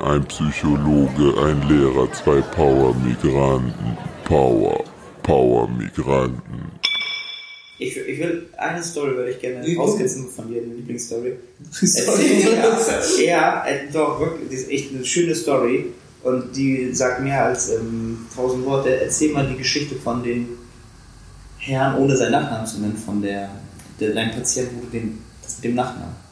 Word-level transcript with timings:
Ein 0.00 0.24
Psychologe, 0.24 1.34
ein 1.44 1.68
Lehrer, 1.68 2.10
zwei 2.10 2.40
Power-Migranten. 2.40 3.98
Power, 4.24 4.82
Power-Migranten. 5.22 6.72
Ich, 7.78 7.94
ich 7.94 8.18
will 8.18 8.48
eine 8.56 8.82
Story 8.82 9.14
würde 9.14 9.32
ich 9.32 9.40
gerne 9.40 9.76
rauskitzeln 9.76 10.28
von 10.30 10.48
dir, 10.48 10.62
eine 10.62 10.72
Lieblingsstory. 10.72 11.36
Story. 11.70 12.44
ja, 12.56 12.78
ja, 13.26 13.66
äh, 13.66 13.92
doch, 13.92 14.20
wirklich, 14.20 14.48
das 14.48 14.60
ist 14.60 14.70
echt 14.70 14.94
eine 14.94 15.04
schöne 15.04 15.34
Story 15.34 15.92
und 16.22 16.56
die 16.56 16.94
sagt 16.94 17.20
mehr 17.20 17.44
als 17.44 17.70
ähm, 17.70 18.26
tausend 18.34 18.64
Worte. 18.64 19.02
Erzähl 19.02 19.32
mal 19.32 19.46
die 19.46 19.58
Geschichte 19.58 19.96
von 19.96 20.22
den 20.22 20.48
Herrn 21.58 21.98
ohne 21.98 22.16
seinen 22.16 22.32
Nachnamen 22.32 22.66
zu 22.66 22.80
nennen, 22.80 22.96
von 22.96 23.20
der, 23.20 23.50
der 24.00 24.14
dein 24.14 24.30
Patient, 24.30 24.70
wo 24.74 24.80
du 24.80 24.86
den, 24.86 25.18
das 25.42 25.56
mit 25.56 25.64
dem 25.64 25.74
Nachnamen. 25.74 26.23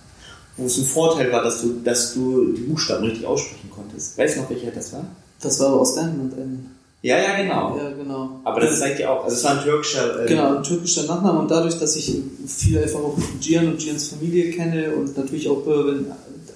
Wo 0.57 0.67
es 0.67 0.79
ein 0.79 0.85
Vorteil 0.85 1.33
war, 1.33 1.43
dass 1.43 1.63
du, 1.63 1.81
dass 1.83 2.15
du 2.15 2.53
die 2.53 2.63
Buchstaben 2.63 3.05
richtig 3.05 3.27
aussprechen 3.27 3.71
konntest. 3.75 4.19
Weißt 4.19 4.37
du 4.37 4.41
noch, 4.43 4.51
welcher 4.51 4.71
das 4.71 4.93
war? 4.93 5.05
Das 5.41 5.59
war 5.61 5.69
aber 5.69 5.81
aus 5.81 5.97
ein. 5.97 6.71
Ja, 7.03 7.19
ja, 7.19 7.43
genau. 7.43 7.77
Ja, 7.77 7.91
genau. 7.91 8.41
Aber 8.45 8.61
das 8.61 8.79
zeigt 8.79 9.01
ja 9.01 9.11
auch, 9.11 9.25
also 9.25 9.35
es 9.35 9.43
war 9.43 9.59
ein 9.59 9.65
türkischer. 9.65 10.25
äh, 10.25 10.29
Genau, 10.29 10.57
ein 10.57 10.63
türkischer 10.63 11.03
Nachname 11.05 11.41
und 11.41 11.51
dadurch, 11.51 11.77
dass 11.79 11.97
ich 11.97 12.17
viel 12.47 12.79
einfach 12.79 13.01
auch 13.01 13.19
Gian 13.41 13.67
und 13.69 13.79
Gians 13.79 14.09
Familie 14.09 14.53
kenne 14.53 14.95
und 14.95 15.17
natürlich 15.17 15.49
auch, 15.49 15.67
wenn 15.67 16.07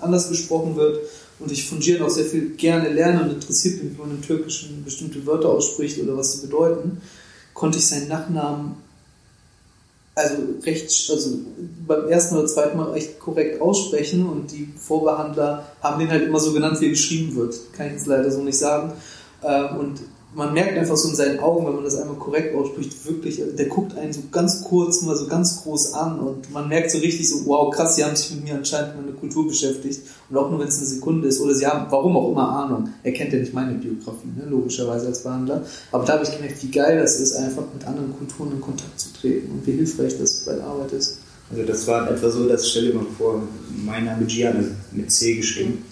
anders 0.01 0.29
gesprochen 0.29 0.77
wird 0.77 1.01
und 1.41 1.51
ich 1.51 1.69
von 1.69 1.81
Gian 1.81 2.03
auch 2.03 2.11
sehr 2.11 2.27
viel 2.27 2.51
gerne 2.51 2.91
lerne 2.91 3.23
und 3.25 3.33
interessiert 3.33 3.81
bin, 3.81 3.93
wie 3.93 4.01
man 4.01 4.11
im 4.11 4.23
Türkischen 4.23 4.85
bestimmte 4.85 5.27
Wörter 5.27 5.49
ausspricht 5.49 6.01
oder 6.01 6.17
was 6.17 6.35
sie 6.35 6.47
bedeuten, 6.47 7.01
konnte 7.53 7.79
ich 7.79 7.87
seinen 7.87 8.09
Nachnamen 8.09 8.77
also 10.17 10.35
recht, 10.65 11.11
also 11.11 11.39
beim 11.87 12.09
ersten 12.09 12.37
oder 12.37 12.47
zweiten 12.47 12.79
Mal 12.79 12.91
recht 12.93 13.21
korrekt 13.21 13.61
aussprechen 13.61 14.27
und 14.27 14.51
die 14.51 14.73
Vorbehandler 14.77 15.67
haben 15.83 16.01
den 16.01 16.11
halt 16.11 16.25
immer 16.25 16.41
so 16.41 16.53
genannt, 16.55 16.81
wie 16.81 16.87
er 16.87 16.91
geschrieben 16.91 17.37
wird. 17.37 17.55
Kann 17.75 17.89
ich 17.89 17.93
jetzt 17.93 18.07
leider 18.07 18.31
so 18.31 18.41
nicht 18.41 18.59
sagen. 18.59 18.95
Ähm, 19.45 19.77
Und 19.79 20.01
man 20.35 20.53
merkt 20.53 20.77
einfach 20.77 20.97
so 20.97 21.09
in 21.09 21.15
seinen 21.15 21.39
Augen, 21.41 21.67
wenn 21.67 21.75
man 21.75 21.85
das 21.85 21.97
einmal 21.97 22.17
korrekt 22.17 22.55
ausspricht, 22.55 23.07
wirklich, 23.07 23.43
also 23.43 23.57
der 23.57 23.67
guckt 23.67 23.97
einen 23.97 24.13
so 24.13 24.21
ganz 24.31 24.63
kurz 24.63 25.03
mal 25.03 25.17
so 25.17 25.27
ganz 25.29 25.63
groß 25.63 25.95
an 25.95 26.21
und 26.21 26.53
man 26.53 26.69
merkt 26.69 26.91
so 26.91 26.99
richtig 26.99 27.29
so, 27.29 27.47
wow, 27.47 27.75
krass, 27.75 27.97
sie 27.97 28.05
haben 28.05 28.17
sich 28.17 28.33
mit 28.33 28.45
mir 28.45 28.55
anscheinend 28.55 28.97
mit 28.97 29.09
einer 29.09 29.17
Kultur 29.17 29.47
beschäftigt 29.47 30.03
und 30.29 30.37
auch 30.37 30.51
nur 30.51 30.61
wenn 30.61 30.69
es 30.69 30.79
eine 30.79 30.87
Sekunde 30.87 31.29
ist 31.29 31.41
oder 31.41 31.55
sie 31.55 31.67
haben, 31.67 31.87
warum 31.91 32.17
auch 32.17 32.31
immer, 32.33 32.49
Ahnung. 32.49 32.91
Er 33.03 33.13
kennt 33.13 33.33
ja 33.33 33.39
nicht 33.39 33.55
meine 33.55 33.75
Biografie, 33.75 34.29
ne, 34.37 34.45
logischerweise 34.49 35.07
als 35.07 35.23
Behandler, 35.23 35.65
aber 35.93 36.05
da 36.05 36.15
habe 36.15 36.25
ich 36.25 36.31
gemerkt, 36.31 36.63
wie 36.63 36.71
geil 36.71 36.99
das 36.99 37.19
ist, 37.19 37.35
einfach 37.35 37.65
mit 37.73 37.87
anderen 37.87 38.17
Kulturen 38.17 38.53
in 38.53 38.61
Kontakt 38.61 39.01
zu 39.01 39.13
treten 39.15 39.51
und 39.53 39.67
wie 39.67 39.73
hilfreich 39.73 40.19
das 40.19 40.45
bei 40.45 40.55
der 40.55 40.65
Arbeit 40.65 40.93
ist. 40.93 41.19
Also 41.51 41.63
das 41.63 41.87
war 41.87 42.11
etwa 42.11 42.29
so, 42.29 42.49
dass 42.49 42.69
stell 42.69 42.89
dir 42.89 42.95
mal 42.95 43.07
vor, 43.17 43.43
mein 43.85 44.05
Name 44.05 44.27
Gian 44.27 44.61
ist 44.61 44.93
mit 44.93 45.11
C 45.11 45.37
geschrieben. 45.37 45.85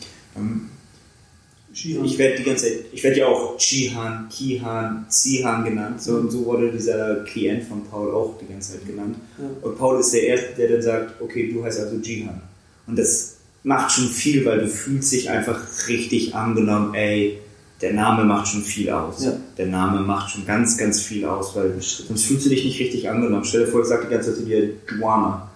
Ähm, 1.84 2.04
Ich 2.04 2.18
werde 2.18 2.36
die 2.38 2.44
ganze 2.44 2.64
Zeit, 2.66 2.84
ich 2.92 3.02
werde 3.02 3.18
ja 3.18 3.26
auch 3.26 3.56
Chihan, 3.58 4.28
Kihan, 4.30 5.06
Zihan 5.08 5.64
genannt. 5.64 6.02
So 6.02 6.16
und 6.16 6.30
so 6.30 6.44
wurde 6.44 6.70
dieser 6.70 7.24
Klient 7.24 7.64
von 7.64 7.84
Paul 7.84 8.10
auch 8.12 8.38
die 8.40 8.52
ganze 8.52 8.72
Zeit 8.72 8.86
genannt. 8.86 9.16
Ja. 9.38 9.44
Und 9.62 9.78
Paul 9.78 10.00
ist 10.00 10.12
der 10.12 10.22
Erste, 10.22 10.54
der 10.56 10.68
dann 10.68 10.82
sagt, 10.82 11.20
okay, 11.20 11.50
du 11.52 11.64
heißt 11.64 11.80
also 11.80 11.96
Jihan. 11.96 12.40
Und 12.86 12.98
das 12.98 13.36
macht 13.62 13.92
schon 13.92 14.08
viel, 14.08 14.44
weil 14.44 14.60
du 14.60 14.68
fühlst 14.68 15.12
dich 15.12 15.30
einfach 15.30 15.60
richtig 15.88 16.34
angenommen, 16.34 16.94
ey, 16.94 17.38
der 17.80 17.92
Name 17.92 18.24
macht 18.24 18.48
schon 18.48 18.62
viel 18.62 18.88
aus. 18.90 19.24
Ja. 19.24 19.36
Der 19.58 19.66
Name 19.66 20.00
macht 20.00 20.30
schon 20.30 20.46
ganz, 20.46 20.78
ganz 20.78 21.00
viel 21.00 21.24
aus, 21.24 21.56
weil 21.56 21.74
sonst 21.80 22.24
fühlst 22.24 22.46
du 22.46 22.50
dich 22.50 22.64
nicht 22.64 22.78
richtig 22.78 23.08
angenommen. 23.10 23.44
Stell 23.44 23.64
dir 23.64 23.70
vor, 23.70 23.82
ich 23.82 23.88
sage 23.88 24.06
die 24.06 24.14
ganze 24.14 24.30
Zeit 24.30 24.38
zu 24.40 24.46
dir 24.46 24.70
Juana. 24.90 25.50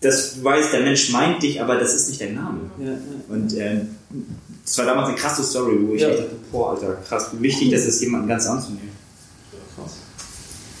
Das 0.00 0.42
weiß, 0.42 0.70
der 0.72 0.80
Mensch 0.80 1.10
meint 1.12 1.42
dich, 1.42 1.60
aber 1.60 1.76
das 1.76 1.94
ist 1.94 2.08
nicht 2.08 2.20
dein 2.20 2.34
Name. 2.34 2.60
Ja. 2.78 2.98
Und 3.28 3.56
ähm, 3.56 3.88
das 4.66 4.78
war 4.78 4.84
damals 4.86 5.08
eine 5.08 5.16
krasse 5.16 5.42
Story, 5.44 5.78
wo 5.80 5.94
ich 5.94 6.02
Ja. 6.02 6.08
echt 6.10 6.18
dachte, 6.18 6.36
boah, 6.52 6.70
Alter, 6.72 6.94
krass, 7.08 7.28
wie 7.32 7.42
wichtig 7.42 7.70
das 7.70 7.86
ist, 7.86 8.00
jemanden 8.02 8.28
ganz 8.28 8.46
anzunehmen. 8.46 8.90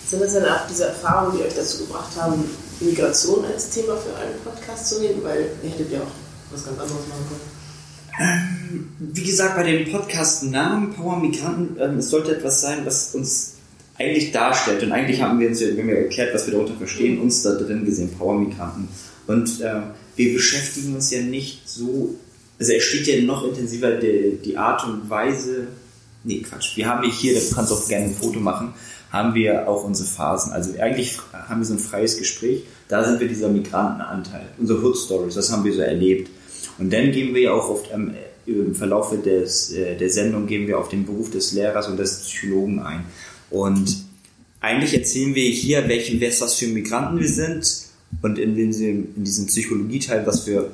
Sind 0.08 0.22
das 0.22 0.34
dann 0.34 0.44
auch 0.44 0.66
diese 0.70 0.84
Erfahrungen, 0.86 1.36
die 1.38 1.44
euch 1.44 1.54
dazu 1.54 1.78
gebracht 1.78 2.10
haben, 2.16 2.44
Migration 2.80 3.44
als 3.44 3.70
Thema 3.70 3.96
für 3.96 4.14
einen 4.16 4.38
Podcast 4.44 4.88
zu 4.90 5.00
nehmen? 5.00 5.22
Weil 5.22 5.48
ihr 5.62 5.70
hättet 5.70 5.90
ja 5.92 5.98
auch 6.00 6.52
was 6.52 6.64
ganz 6.64 6.78
anderes 6.78 7.00
machen 7.08 7.26
können. 7.28 8.90
Wie 9.00 9.24
gesagt, 9.24 9.56
bei 9.56 9.62
dem 9.64 9.90
Podcast 9.90 10.44
Namen 10.44 10.94
Power 10.94 11.18
Migranten, 11.18 11.76
ähm, 11.80 11.98
es 11.98 12.08
sollte 12.10 12.36
etwas 12.36 12.60
sein, 12.60 12.86
was 12.86 13.14
uns 13.14 13.54
eigentlich 13.98 14.30
darstellt. 14.32 14.82
Und 14.84 14.92
eigentlich 14.92 15.20
haben 15.20 15.40
wir 15.40 15.48
uns 15.48 15.60
ja, 15.60 15.68
wenn 15.76 15.88
wir 15.88 15.96
erklärt, 15.98 16.34
was 16.34 16.46
wir 16.46 16.52
darunter 16.52 16.74
verstehen, 16.76 17.20
uns 17.20 17.42
da 17.42 17.52
drin 17.54 17.84
gesehen, 17.84 18.10
Power 18.16 18.38
Migranten. 18.38 18.88
Und 19.26 19.60
äh, 19.60 19.80
wir 20.14 20.34
beschäftigen 20.34 20.94
uns 20.94 21.10
ja 21.10 21.20
nicht 21.20 21.68
so, 21.68 22.14
also 22.58 22.72
es 22.72 22.82
steht 22.82 23.06
ja 23.06 23.20
noch 23.22 23.44
intensiver 23.44 23.92
die, 23.92 24.38
die 24.44 24.56
Art 24.56 24.84
und 24.86 25.08
Weise, 25.10 25.68
nee, 26.24 26.40
Quatsch, 26.40 26.76
wir 26.76 26.86
haben 26.86 27.08
hier, 27.10 27.34
das 27.34 27.54
kannst 27.54 27.70
du 27.70 27.76
auch 27.76 27.88
gerne 27.88 28.06
ein 28.06 28.14
Foto 28.14 28.40
machen, 28.40 28.74
haben 29.10 29.34
wir 29.34 29.68
auch 29.68 29.84
unsere 29.84 30.08
Phasen. 30.08 30.52
Also 30.52 30.78
eigentlich 30.78 31.18
haben 31.32 31.60
wir 31.60 31.66
so 31.66 31.74
ein 31.74 31.78
freies 31.78 32.18
Gespräch, 32.18 32.64
da 32.88 33.04
sind 33.04 33.20
wir 33.20 33.28
dieser 33.28 33.48
Migrantenanteil, 33.48 34.46
unsere 34.58 34.82
Hood 34.82 34.96
Stories, 34.96 35.36
was 35.36 35.52
haben 35.52 35.64
wir 35.64 35.72
so 35.72 35.80
erlebt. 35.80 36.30
Und 36.78 36.92
dann 36.92 37.12
gehen 37.12 37.34
wir 37.34 37.54
auch 37.54 37.70
oft 37.70 37.90
ähm, 37.92 38.14
im 38.46 38.74
Verlauf 38.74 39.14
des, 39.22 39.72
äh, 39.72 39.96
der 39.96 40.10
Sendung 40.10 40.46
gehen 40.46 40.66
wir 40.66 40.78
auf 40.78 40.88
den 40.88 41.04
Beruf 41.04 41.30
des 41.30 41.52
Lehrers 41.52 41.88
und 41.88 41.98
des 41.98 42.20
Psychologen 42.20 42.80
ein. 42.80 43.04
Und 43.50 44.04
eigentlich 44.60 44.94
erzählen 44.94 45.34
wir 45.34 45.48
hier, 45.50 45.88
welchen, 45.88 46.20
was 46.20 46.54
für 46.54 46.66
Migranten 46.66 47.18
wir 47.18 47.28
sind 47.28 47.86
und 48.22 48.38
in 48.38 48.56
in 48.56 49.24
diesem 49.24 49.46
Psychologieteil, 49.46 50.26
was 50.26 50.40
für 50.40 50.70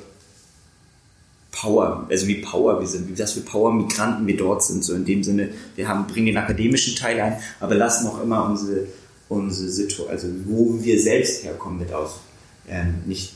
Power, 1.53 2.07
also 2.09 2.27
wie 2.27 2.41
Power 2.41 2.79
wir 2.79 2.87
sind, 2.87 3.07
wie 3.07 3.21
was 3.21 3.33
für 3.33 3.41
Power-Migranten 3.41 4.25
wir 4.27 4.35
dort 4.35 4.63
sind. 4.63 4.83
So 4.83 4.93
in 4.95 5.05
dem 5.05 5.23
Sinne, 5.23 5.49
wir 5.75 5.87
haben, 5.87 6.07
bringen 6.07 6.25
den 6.25 6.37
akademischen 6.37 6.95
Teil 6.95 7.21
ein, 7.21 7.37
aber 7.59 7.75
lassen 7.75 8.07
auch 8.07 8.21
immer 8.21 8.45
unsere, 8.49 8.87
unsere 9.29 9.69
Situation, 9.69 10.09
also 10.09 10.27
wo 10.45 10.83
wir 10.83 10.99
selbst 10.99 11.43
herkommen, 11.43 11.79
mit 11.79 11.93
aus. 11.93 12.19
Ähm, 12.67 12.95
nicht, 13.05 13.33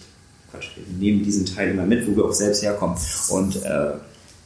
Quatsch, 0.51 0.69
wir 0.75 0.97
nehmen 0.97 1.23
diesen 1.23 1.45
Teil 1.45 1.71
immer 1.71 1.85
mit, 1.85 2.07
wo 2.07 2.15
wir 2.15 2.25
auch 2.25 2.33
selbst 2.33 2.63
herkommen. 2.63 2.97
Und 3.29 3.63
äh, 3.63 3.91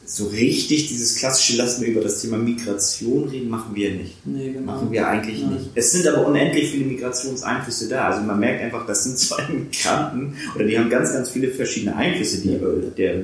so 0.05 0.27
richtig 0.27 0.87
dieses 0.87 1.15
klassische 1.15 1.55
Lassen 1.55 1.81
wir 1.81 1.89
über 1.89 2.01
das 2.01 2.21
Thema 2.21 2.37
Migration 2.37 3.29
reden, 3.29 3.49
machen 3.49 3.73
wir 3.73 3.91
nicht. 3.91 4.25
Nee, 4.25 4.51
genau. 4.51 4.73
Machen 4.73 4.91
wir 4.91 5.07
eigentlich 5.07 5.41
Nein. 5.41 5.53
nicht. 5.53 5.69
Es 5.75 5.91
sind 5.93 6.05
aber 6.05 6.27
unendlich 6.27 6.71
viele 6.71 6.85
Migrationseinflüsse 6.85 7.87
da. 7.87 8.09
Also 8.09 8.21
man 8.21 8.37
merkt 8.37 8.61
einfach, 8.61 8.85
das 8.85 9.05
sind 9.05 9.17
zwei 9.19 9.47
Migranten 9.47 10.35
oder 10.55 10.65
die 10.65 10.77
haben 10.77 10.89
ganz, 10.89 11.13
ganz 11.13 11.29
viele 11.29 11.49
verschiedene 11.49 11.95
Einflüsse, 11.95 12.41
die 12.41 12.59
der, 12.97 13.23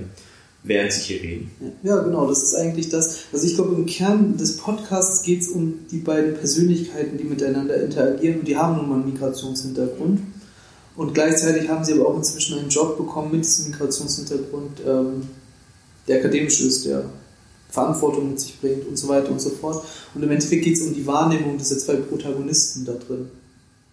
während 0.68 0.92
sie 0.92 1.02
hier 1.02 1.22
reden. 1.22 1.52
Ja, 1.84 2.02
genau, 2.02 2.28
das 2.28 2.44
ist 2.44 2.56
eigentlich 2.56 2.90
das. 2.90 3.20
Also 3.32 3.46
ich 3.48 3.56
glaube, 3.56 3.76
im 3.76 3.86
Kern 3.86 4.38
des 4.38 4.58
Podcasts 4.58 5.24
geht 5.24 5.42
es 5.42 5.50
um 5.50 5.86
die 5.92 6.00
beiden 6.00 6.36
Persönlichkeiten, 6.36 7.18
die 7.18 7.24
miteinander 7.24 7.82
interagieren 7.82 8.40
und 8.40 8.48
die 8.48 8.58
haben 8.58 8.78
nun 8.78 8.90
mal 8.90 8.96
einen 8.96 9.12
Migrationshintergrund. 9.12 10.22
Und 10.96 11.14
gleichzeitig 11.14 11.70
haben 11.70 11.86
sie 11.86 11.94
aber 11.94 12.08
auch 12.10 12.18
inzwischen 12.18 12.58
einen 12.58 12.70
Job 12.70 12.98
bekommen 12.98 13.32
mit 13.32 13.46
diesem 13.46 13.70
Migrationshintergrund, 13.72 14.82
ähm, 14.86 15.22
der 16.08 16.20
akademisch 16.20 16.62
ist, 16.62 16.86
der 16.86 17.06
Verantwortung 17.70 18.30
mit 18.30 18.40
sich 18.40 18.60
bringt 18.60 18.88
und 18.88 18.98
so 18.98 19.08
weiter 19.08 19.32
und 19.32 19.40
so 19.40 19.50
fort. 19.50 19.86
Und 20.16 20.24
im 20.24 20.32
Endeffekt 20.32 20.64
geht 20.64 20.76
es 20.76 20.82
um 20.82 20.94
die 20.94 21.06
Wahrnehmung 21.06 21.58
dieser 21.58 21.78
zwei 21.78 21.96
Protagonisten 21.96 22.86
da 22.86 22.94
drin. 22.94 23.28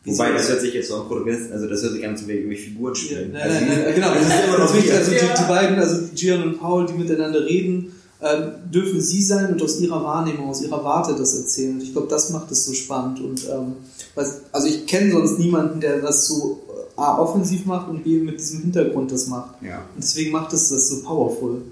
Wobei, 0.07 0.33
das 0.33 0.49
hört 0.51 0.61
sich 0.61 0.75
jetzt 0.75 0.89
so 0.89 0.97
an 0.97 1.09
Protagonisten, 1.09 1.53
also 1.53 1.67
das 1.67 1.83
hört 1.83 1.93
sich 1.95 2.07
an, 2.07 2.17
so 2.17 2.29
wie 2.29 2.49
wie 2.51 2.57
Figuren 2.57 2.93
Ja, 2.95 3.01
spielen. 3.01 3.33
nein, 3.33 3.43
also, 3.43 3.65
nein, 3.65 3.83
nein, 3.85 3.95
genau. 3.95 4.15
das 4.15 4.27
ist 4.27 4.45
immer 4.49 4.59
noch 4.59 4.75
wichtig, 4.75 4.93
also 4.93 5.11
die, 5.11 5.17
Ja. 5.17 5.35
die 5.35 5.49
beiden, 5.49 5.79
also 5.79 6.03
Gian 6.15 6.43
und 6.43 6.61
Paul, 6.61 6.87
die 6.87 6.93
miteinander 6.93 7.45
reden, 7.47 7.93
ähm, 8.21 8.53
dürfen 8.73 9.01
sie 9.01 9.23
sein 9.23 9.53
und 9.53 9.63
aus 9.63 9.81
ihrer 9.81 10.03
Wahrnehmung, 10.05 10.49
aus 10.51 10.63
ihrer 10.63 10.83
Warte 10.85 11.15
das 11.17 11.35
erzählen. 11.35 11.75
Und 11.75 11.83
ich 11.83 11.93
glaube, 11.93 12.09
das 12.09 12.31
macht 12.31 12.51
es 12.51 12.65
so 12.65 12.73
spannend. 12.73 13.21
Und 13.21 13.45
ähm, 13.51 13.77
was, 14.15 14.41
also 14.53 14.67
ich 14.67 14.87
kenne 14.87 15.13
sonst 15.13 15.39
niemanden, 15.39 15.81
der 15.81 16.01
das 16.01 16.27
so 16.29 16.63
äh, 16.69 17.01
A, 17.01 17.19
offensiv 17.19 17.65
macht 17.67 17.89
und 17.91 18.03
B 18.05 18.21
mit 18.21 18.39
diesem 18.41 18.61
Hintergrund 18.61 19.11
das 19.13 19.27
macht. 19.27 19.63
Ja. 19.63 19.79
Und 19.95 20.03
deswegen 20.05 20.31
macht 20.33 20.53
es 20.53 20.69
das 20.71 20.89
so 20.89 21.03
powerful. 21.03 21.63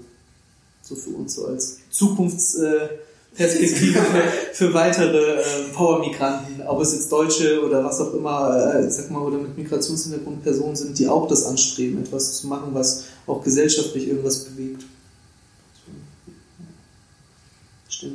So 0.83 0.95
für 0.95 1.11
uns 1.11 1.35
so 1.35 1.45
als 1.47 1.77
Zukunftsperspektive 1.91 2.87
äh, 2.95 2.99
Perspektive 3.35 3.99
für, 3.99 4.21
für 4.53 4.73
weitere 4.73 5.41
äh, 5.41 5.43
Power-Migranten, 5.73 6.61
ob 6.67 6.81
es 6.81 6.93
jetzt 6.93 7.11
Deutsche 7.11 7.65
oder 7.65 7.83
was 7.83 7.99
auch 7.99 8.13
immer, 8.13 8.75
äh, 8.75 8.89
sag 8.89 9.09
mal, 9.09 9.23
oder 9.23 9.37
mit 9.37 9.57
Migrationshintergrund 9.57 10.43
Personen 10.43 10.75
sind, 10.75 10.97
die 10.99 11.07
auch 11.07 11.27
das 11.27 11.45
anstreben, 11.45 12.03
etwas 12.03 12.39
zu 12.39 12.47
machen, 12.47 12.69
was 12.73 13.05
auch 13.25 13.43
gesellschaftlich 13.43 14.07
irgendwas 14.07 14.45
bewegt. 14.45 14.83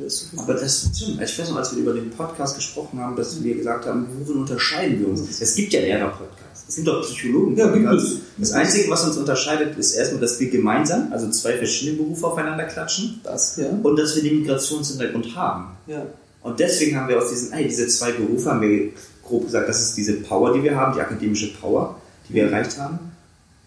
So 0.06 0.26
vor. 0.36 0.44
Aber 0.44 0.54
das 0.54 0.90
stimmt. 0.94 1.22
Ich 1.22 1.38
weiß 1.38 1.50
noch, 1.50 1.56
als 1.56 1.74
wir 1.74 1.82
über 1.82 1.94
den 1.94 2.10
Podcast 2.10 2.56
gesprochen 2.56 3.00
haben, 3.00 3.16
dass 3.16 3.42
wir 3.42 3.54
gesagt 3.54 3.86
haben, 3.86 4.06
worin 4.18 4.42
unterscheiden 4.42 5.00
wir 5.00 5.08
uns? 5.08 5.40
Es 5.40 5.54
gibt 5.54 5.72
ja 5.72 5.80
Lehrer-Podcasts. 5.80 6.47
Es 6.68 6.76
gibt 6.76 6.88
auch 6.88 7.00
psychologen 7.00 7.56
Ja, 7.56 7.72
gibt 7.72 7.86
Podcasts. 7.86 8.12
es. 8.12 8.18
Das 8.36 8.52
Einzige, 8.52 8.90
was 8.90 9.04
uns 9.06 9.16
unterscheidet, 9.16 9.76
ist 9.78 9.94
erstmal, 9.94 10.20
dass 10.20 10.38
wir 10.38 10.50
gemeinsam, 10.50 11.10
also 11.10 11.30
zwei 11.30 11.56
verschiedene 11.56 11.96
Berufe 11.96 12.26
aufeinander 12.26 12.64
klatschen 12.64 13.20
Das, 13.24 13.56
ja. 13.56 13.70
und 13.82 13.96
dass 13.96 14.14
wir 14.16 14.22
den 14.22 14.40
Migrationshintergrund 14.40 15.34
haben. 15.34 15.76
ja. 15.86 16.06
Und 16.40 16.60
deswegen 16.60 16.96
haben 16.96 17.08
wir 17.08 17.18
aus 17.20 17.30
diesen, 17.30 17.52
ey, 17.52 17.64
diese 17.66 17.88
zwei 17.88 18.12
Berufe, 18.12 18.48
haben 18.50 18.60
wir 18.60 18.90
grob 19.24 19.44
gesagt, 19.46 19.68
das 19.68 19.82
ist 19.82 19.96
diese 19.96 20.14
Power, 20.14 20.52
die 20.52 20.62
wir 20.62 20.74
haben, 20.76 20.94
die 20.94 21.00
akademische 21.00 21.52
Power, 21.54 21.96
die 22.28 22.34
wir 22.34 22.44
erreicht 22.44 22.78
haben. 22.78 22.98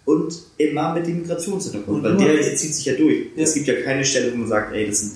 und 0.06 0.34
immer 0.58 0.94
mit 0.94 1.06
dem 1.06 1.18
Migrationshintergrund, 1.22 2.04
Und 2.06 2.18
weil 2.20 2.38
der 2.38 2.56
zieht 2.56 2.74
sich 2.74 2.86
ja 2.86 2.94
durch. 2.94 3.28
Ja. 3.36 3.44
Es 3.44 3.54
gibt 3.54 3.68
ja 3.68 3.82
keine 3.84 4.04
Stelle, 4.06 4.32
wo 4.34 4.38
man 4.38 4.48
sagt, 4.48 4.74
ey, 4.74 4.88
das 4.88 5.00
sind, 5.00 5.12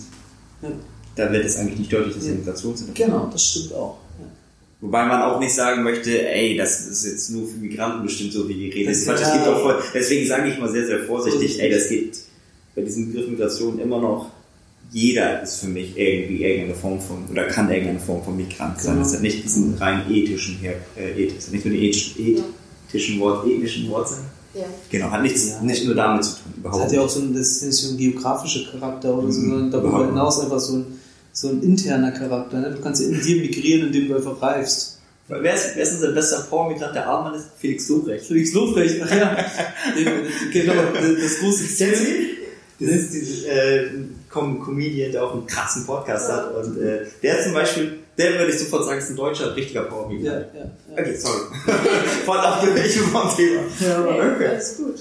Ja. 0.61 0.69
da 1.15 1.31
wird 1.31 1.45
es 1.45 1.55
eigentlich 1.57 1.79
nicht 1.79 1.93
deutlich, 1.93 2.13
dass 2.15 2.25
Ja. 2.27 2.33
Migrationshintergrund 2.33 2.95
Genau, 3.11 3.29
das 3.31 3.43
stimmt 3.43 3.73
auch. 3.73 3.97
Wobei 4.85 5.05
man 5.07 5.21
auch 5.23 5.39
nicht 5.39 5.53
sagen 5.53 5.83
möchte, 5.83 6.27
ey, 6.29 6.55
das 6.55 6.87
ist 6.87 7.05
jetzt 7.05 7.29
nur 7.31 7.47
für 7.47 7.57
Migranten 7.57 8.03
bestimmt 8.03 8.31
so, 8.33 8.47
wie 8.47 8.53
die 8.53 8.69
Rede 8.69 8.89
Das 8.89 8.99
ist. 8.99 9.07
Es 9.07 9.21
ja- 9.21 9.33
gibt 9.33 9.47
auch 9.47 9.61
voll, 9.61 9.81
deswegen 9.93 10.27
sage 10.27 10.49
ich 10.49 10.59
mal 10.59 10.69
sehr, 10.71 10.85
sehr 10.85 10.99
vorsichtig, 11.05 11.59
ey, 11.61 11.71
das 11.71 11.89
geht 11.89 12.17
bei 12.75 12.81
diesem 12.83 13.11
Begriff 13.11 13.29
Migration 13.29 13.79
immer 13.79 13.99
noch, 13.99 14.29
jeder 14.91 15.41
ist 15.41 15.57
für 15.57 15.67
mich 15.67 15.97
irgendwie 15.97 16.43
irgendeine 16.43 16.75
Form 16.75 16.99
von, 17.01 17.25
oder 17.31 17.45
kann 17.45 17.69
irgendeine 17.69 17.99
Form 17.99 18.23
von 18.23 18.37
Migrant 18.37 18.79
sein. 18.79 18.93
Genau. 18.93 19.03
Das 19.05 19.15
hat 19.15 19.21
nicht 19.23 19.43
diesen 19.43 19.73
rein 19.75 20.03
ethischen, 20.11 20.57
Her 20.57 20.75
äh, 20.95 21.23
Eth, 21.23 21.35
das 21.37 21.47
hat 21.47 21.53
nicht 21.53 21.65
nur 21.65 21.73
den 21.73 21.83
ethischen, 21.83 22.43
ethischen 22.89 23.19
Wort, 23.19 23.47
ethnischen 23.47 23.89
Wortsinn. 23.89 24.19
Ja. 24.53 24.63
Genau, 24.89 25.09
hat 25.11 25.23
nichts, 25.23 25.49
Ja. 25.49 25.61
nicht 25.61 25.83
nur 25.85 25.95
damit 25.95 26.23
zu 26.23 26.31
tun, 26.33 26.41
Das 26.53 26.57
überhaupt 26.59 26.83
hat 26.85 26.91
ja 26.93 27.01
auch 27.01 27.09
so 27.09 27.19
einen, 27.21 27.33
das 27.33 27.47
ist 27.47 27.63
nicht 27.63 27.75
so 27.75 27.89
ein 27.93 27.97
geografischer 27.97 28.71
Charakter 28.71 29.17
oder 29.17 29.31
so, 29.31 29.39
Mhm, 29.41 29.49
sondern 29.49 29.71
darüber 29.71 29.89
überhaupt 29.89 30.09
hinaus 30.11 30.39
einfach 30.39 30.59
so 30.59 30.73
ein, 30.77 30.85
so 31.35 31.49
ein 31.49 31.61
interner 31.61 32.11
Charakter. 32.11 32.59
Ne? 32.59 32.71
Du 32.71 32.81
kannst 32.81 33.01
ja 33.01 33.09
in 33.09 33.21
dir 33.21 33.35
migrieren, 33.35 33.87
indem 33.87 34.07
du 34.07 34.15
einfach 34.15 34.41
reifst. 34.41 34.99
Wer 35.27 35.53
ist, 35.53 35.75
wer 35.75 35.83
ist 35.83 35.93
unser 35.93 36.11
bester 36.11 36.45
Power-Migrant? 36.49 36.95
Der 36.95 37.07
Armann 37.07 37.33
ist 37.33 37.47
Felix 37.57 37.89
Lobrecht. 37.89 38.25
Felix 38.25 38.53
Lobrecht, 38.53 39.01
ach 39.03 39.11
ja. 39.11 39.35
genau, 40.53 40.73
das 40.93 41.39
große 41.39 41.83
ihn? 41.83 42.37
Das 42.79 42.89
ist 42.89 43.13
dieser 43.13 43.47
äh, 43.47 43.89
Com 44.29 44.63
Comedian, 44.63 45.11
der 45.11 45.23
auch 45.23 45.33
einen 45.33 45.47
krassen 45.47 45.85
Podcast 45.85 46.31
hat. 46.31 46.53
Und 46.53 46.77
äh, 46.79 47.05
der 47.23 47.41
zum 47.43 47.53
Beispiel, 47.53 47.99
der 48.17 48.33
würde 48.33 48.51
ich 48.51 48.59
sofort 48.59 48.85
sagen, 48.85 48.99
ist 48.99 49.09
ein 49.09 49.15
deutscher, 49.15 49.55
richtiger 49.55 49.83
power 49.83 50.11
Ja, 50.11 50.33
ja, 50.33 50.39
ja. 50.39 50.71
Okay, 50.91 51.15
sorry. 51.15 51.41
Voll 52.25 52.37
abgewichen 52.37 53.03
vom 53.03 53.35
Thema. 53.35 53.61
ja 53.79 53.97
aber, 53.97 54.09
Okay, 54.11 54.31
okay. 54.35 54.47
alles 54.47 54.77
gut. 54.77 54.99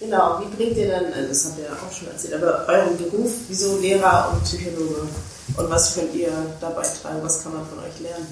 Genau, 0.00 0.40
wie 0.40 0.56
bringt 0.56 0.76
ihr 0.76 0.88
dann, 0.88 1.04
äh, 1.06 1.28
das 1.28 1.44
habt 1.44 1.58
ihr 1.58 1.64
ja 1.64 1.72
auch 1.72 1.92
schon 1.92 2.08
erzählt, 2.08 2.34
aber 2.34 2.66
euren 2.68 2.96
Beruf, 2.96 3.32
wieso 3.48 3.78
Lehrer 3.78 4.32
und 4.32 4.42
Psychologe? 4.44 5.08
Und 5.58 5.70
was 5.70 5.94
könnt 5.94 6.14
ihr 6.14 6.30
da 6.60 6.70
beitragen? 6.70 7.18
Was 7.22 7.42
kann 7.42 7.52
man 7.54 7.62
von 7.66 7.78
euch 7.80 8.00
lernen? 8.00 8.26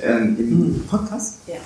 Ähm, 0.00 0.36
Im 0.38 0.50
Hm. 0.74 0.84
Podcast? 0.88 1.34
Ja. 1.46 1.56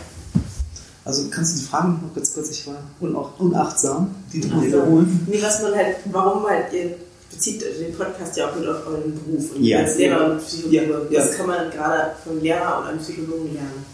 Also 1.04 1.28
kannst 1.30 1.56
du 1.56 1.60
die 1.60 1.66
Fragen 1.66 2.00
noch 2.02 2.14
ganz 2.14 2.32
kurz, 2.34 2.50
ich 2.50 2.66
war 2.66 2.76
unach- 3.00 3.38
unachtsam, 3.38 4.14
die 4.32 4.40
du 4.40 4.62
wiederholen. 4.62 5.26
Nee, 5.28 5.42
was 5.42 5.60
man 5.62 5.74
halt, 5.74 5.96
warum 6.06 6.44
halt, 6.46 6.72
ihr 6.72 6.94
bezieht 7.30 7.60
den 7.62 7.94
Podcast 7.96 8.36
ja 8.36 8.48
auch 8.50 8.54
mit 8.56 8.68
auf 8.68 8.86
euren 8.86 9.12
Beruf. 9.14 9.52
Und 9.56 9.64
Ja. 9.64 9.78
als 9.80 9.96
Lehrer 9.96 10.30
und 10.32 10.38
Psychologe, 10.46 10.76
Ja, 11.10 11.20
ja. 11.20 11.28
was 11.28 11.36
kann 11.36 11.46
man 11.48 11.70
gerade 11.70 12.12
vom 12.24 12.40
Lehrer 12.40 12.78
und 12.80 12.86
einem 12.86 12.98
Psychologen 13.00 13.52
lernen? 13.54 13.84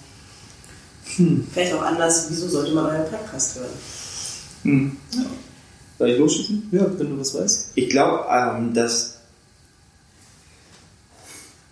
Hm. 1.17 1.47
Vielleicht 1.53 1.73
auch 1.75 1.83
anders, 1.83 2.27
wieso 2.29 2.49
sollte 2.49 2.73
man 2.75 2.87
euren 2.87 3.11
Podcast 3.11 3.57
hören? 3.57 3.69
Hm. 4.63 4.97
Soll 5.99 6.11
ich 6.11 6.19
losschießen? 6.19 6.69
Ja, 6.73 6.87
wenn 6.99 7.11
du 7.11 7.21
was 7.21 7.35
weißt. 7.35 7.71
Ich 7.75 7.89
glaube, 7.89 8.25
ähm, 8.31 8.75
dass. 8.75 9.15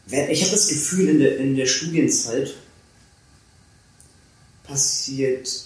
Ich 0.09 0.43
habe 0.43 0.53
das 0.53 0.69
Gefühl, 0.69 1.09
in 1.09 1.19
der, 1.19 1.37
in 1.39 1.57
der 1.57 1.67
Studienzeit 1.67 2.55
passiert. 4.63 5.65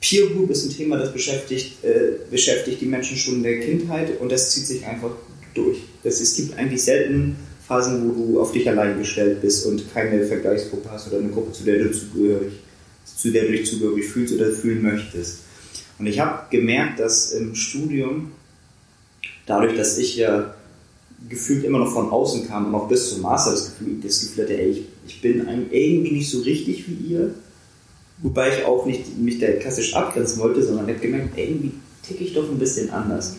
Peer 0.00 0.26
Group 0.30 0.50
ist 0.50 0.64
ein 0.64 0.70
Thema, 0.70 0.96
das 0.96 1.12
beschäftigt, 1.12 1.84
äh, 1.84 2.12
beschäftigt 2.30 2.80
die 2.80 2.86
Menschen 2.86 3.16
schon 3.16 3.36
in 3.36 3.42
der 3.42 3.60
Kindheit 3.60 4.20
und 4.20 4.30
das 4.30 4.50
zieht 4.50 4.66
sich 4.66 4.84
einfach 4.86 5.10
durch. 5.54 5.78
Das, 6.02 6.20
es 6.20 6.34
gibt 6.34 6.56
eigentlich 6.56 6.82
selten 6.82 7.36
Phasen, 7.66 8.08
wo 8.08 8.12
du 8.12 8.40
auf 8.40 8.52
dich 8.52 8.68
allein 8.68 8.98
gestellt 8.98 9.40
bist 9.40 9.66
und 9.66 9.92
keine 9.92 10.24
Vergleichsgruppe 10.24 10.90
hast 10.90 11.08
oder 11.08 11.18
eine 11.18 11.28
Gruppe, 11.28 11.52
zu 11.52 11.64
der 11.64 11.78
du 11.78 11.92
zugehörig, 11.92 12.54
zu 13.04 13.30
der 13.30 13.44
du 13.44 13.52
dich 13.52 13.66
zugehörig 13.66 14.06
fühlst 14.06 14.34
oder 14.34 14.50
fühlen 14.50 14.82
möchtest. 14.82 15.40
Und 15.98 16.06
ich 16.06 16.18
habe 16.20 16.46
gemerkt, 16.50 17.00
dass 17.00 17.32
im 17.32 17.54
Studium, 17.54 18.32
dadurch, 19.46 19.76
dass 19.76 19.98
ich 19.98 20.16
ja 20.16 20.54
gefühlt 21.28 21.64
immer 21.64 21.78
noch 21.78 21.92
von 21.92 22.10
außen 22.10 22.46
kam 22.46 22.66
und 22.66 22.74
auch 22.74 22.88
bis 22.88 23.10
zum 23.10 23.22
Master 23.22 23.52
das 23.52 23.66
Gefühl, 23.66 23.96
das 24.02 24.20
Gefühl 24.20 24.44
hatte, 24.44 24.58
ey, 24.58 24.70
ich, 24.70 24.84
ich 25.06 25.20
bin 25.20 25.46
irgendwie 25.70 26.12
nicht 26.12 26.30
so 26.30 26.40
richtig 26.40 26.88
wie 26.88 27.12
ihr, 27.12 27.34
wobei 28.18 28.56
ich 28.56 28.64
auch 28.64 28.86
nicht 28.86 29.18
mich 29.18 29.38
da 29.38 29.48
klassisch 29.52 29.94
abgrenzen 29.94 30.38
wollte, 30.38 30.62
sondern 30.62 30.86
habe 30.86 30.98
gemerkt, 30.98 31.36
irgendwie 31.36 31.72
ticke 32.06 32.24
ich 32.24 32.34
doch 32.34 32.48
ein 32.48 32.58
bisschen 32.58 32.90
anders. 32.90 33.36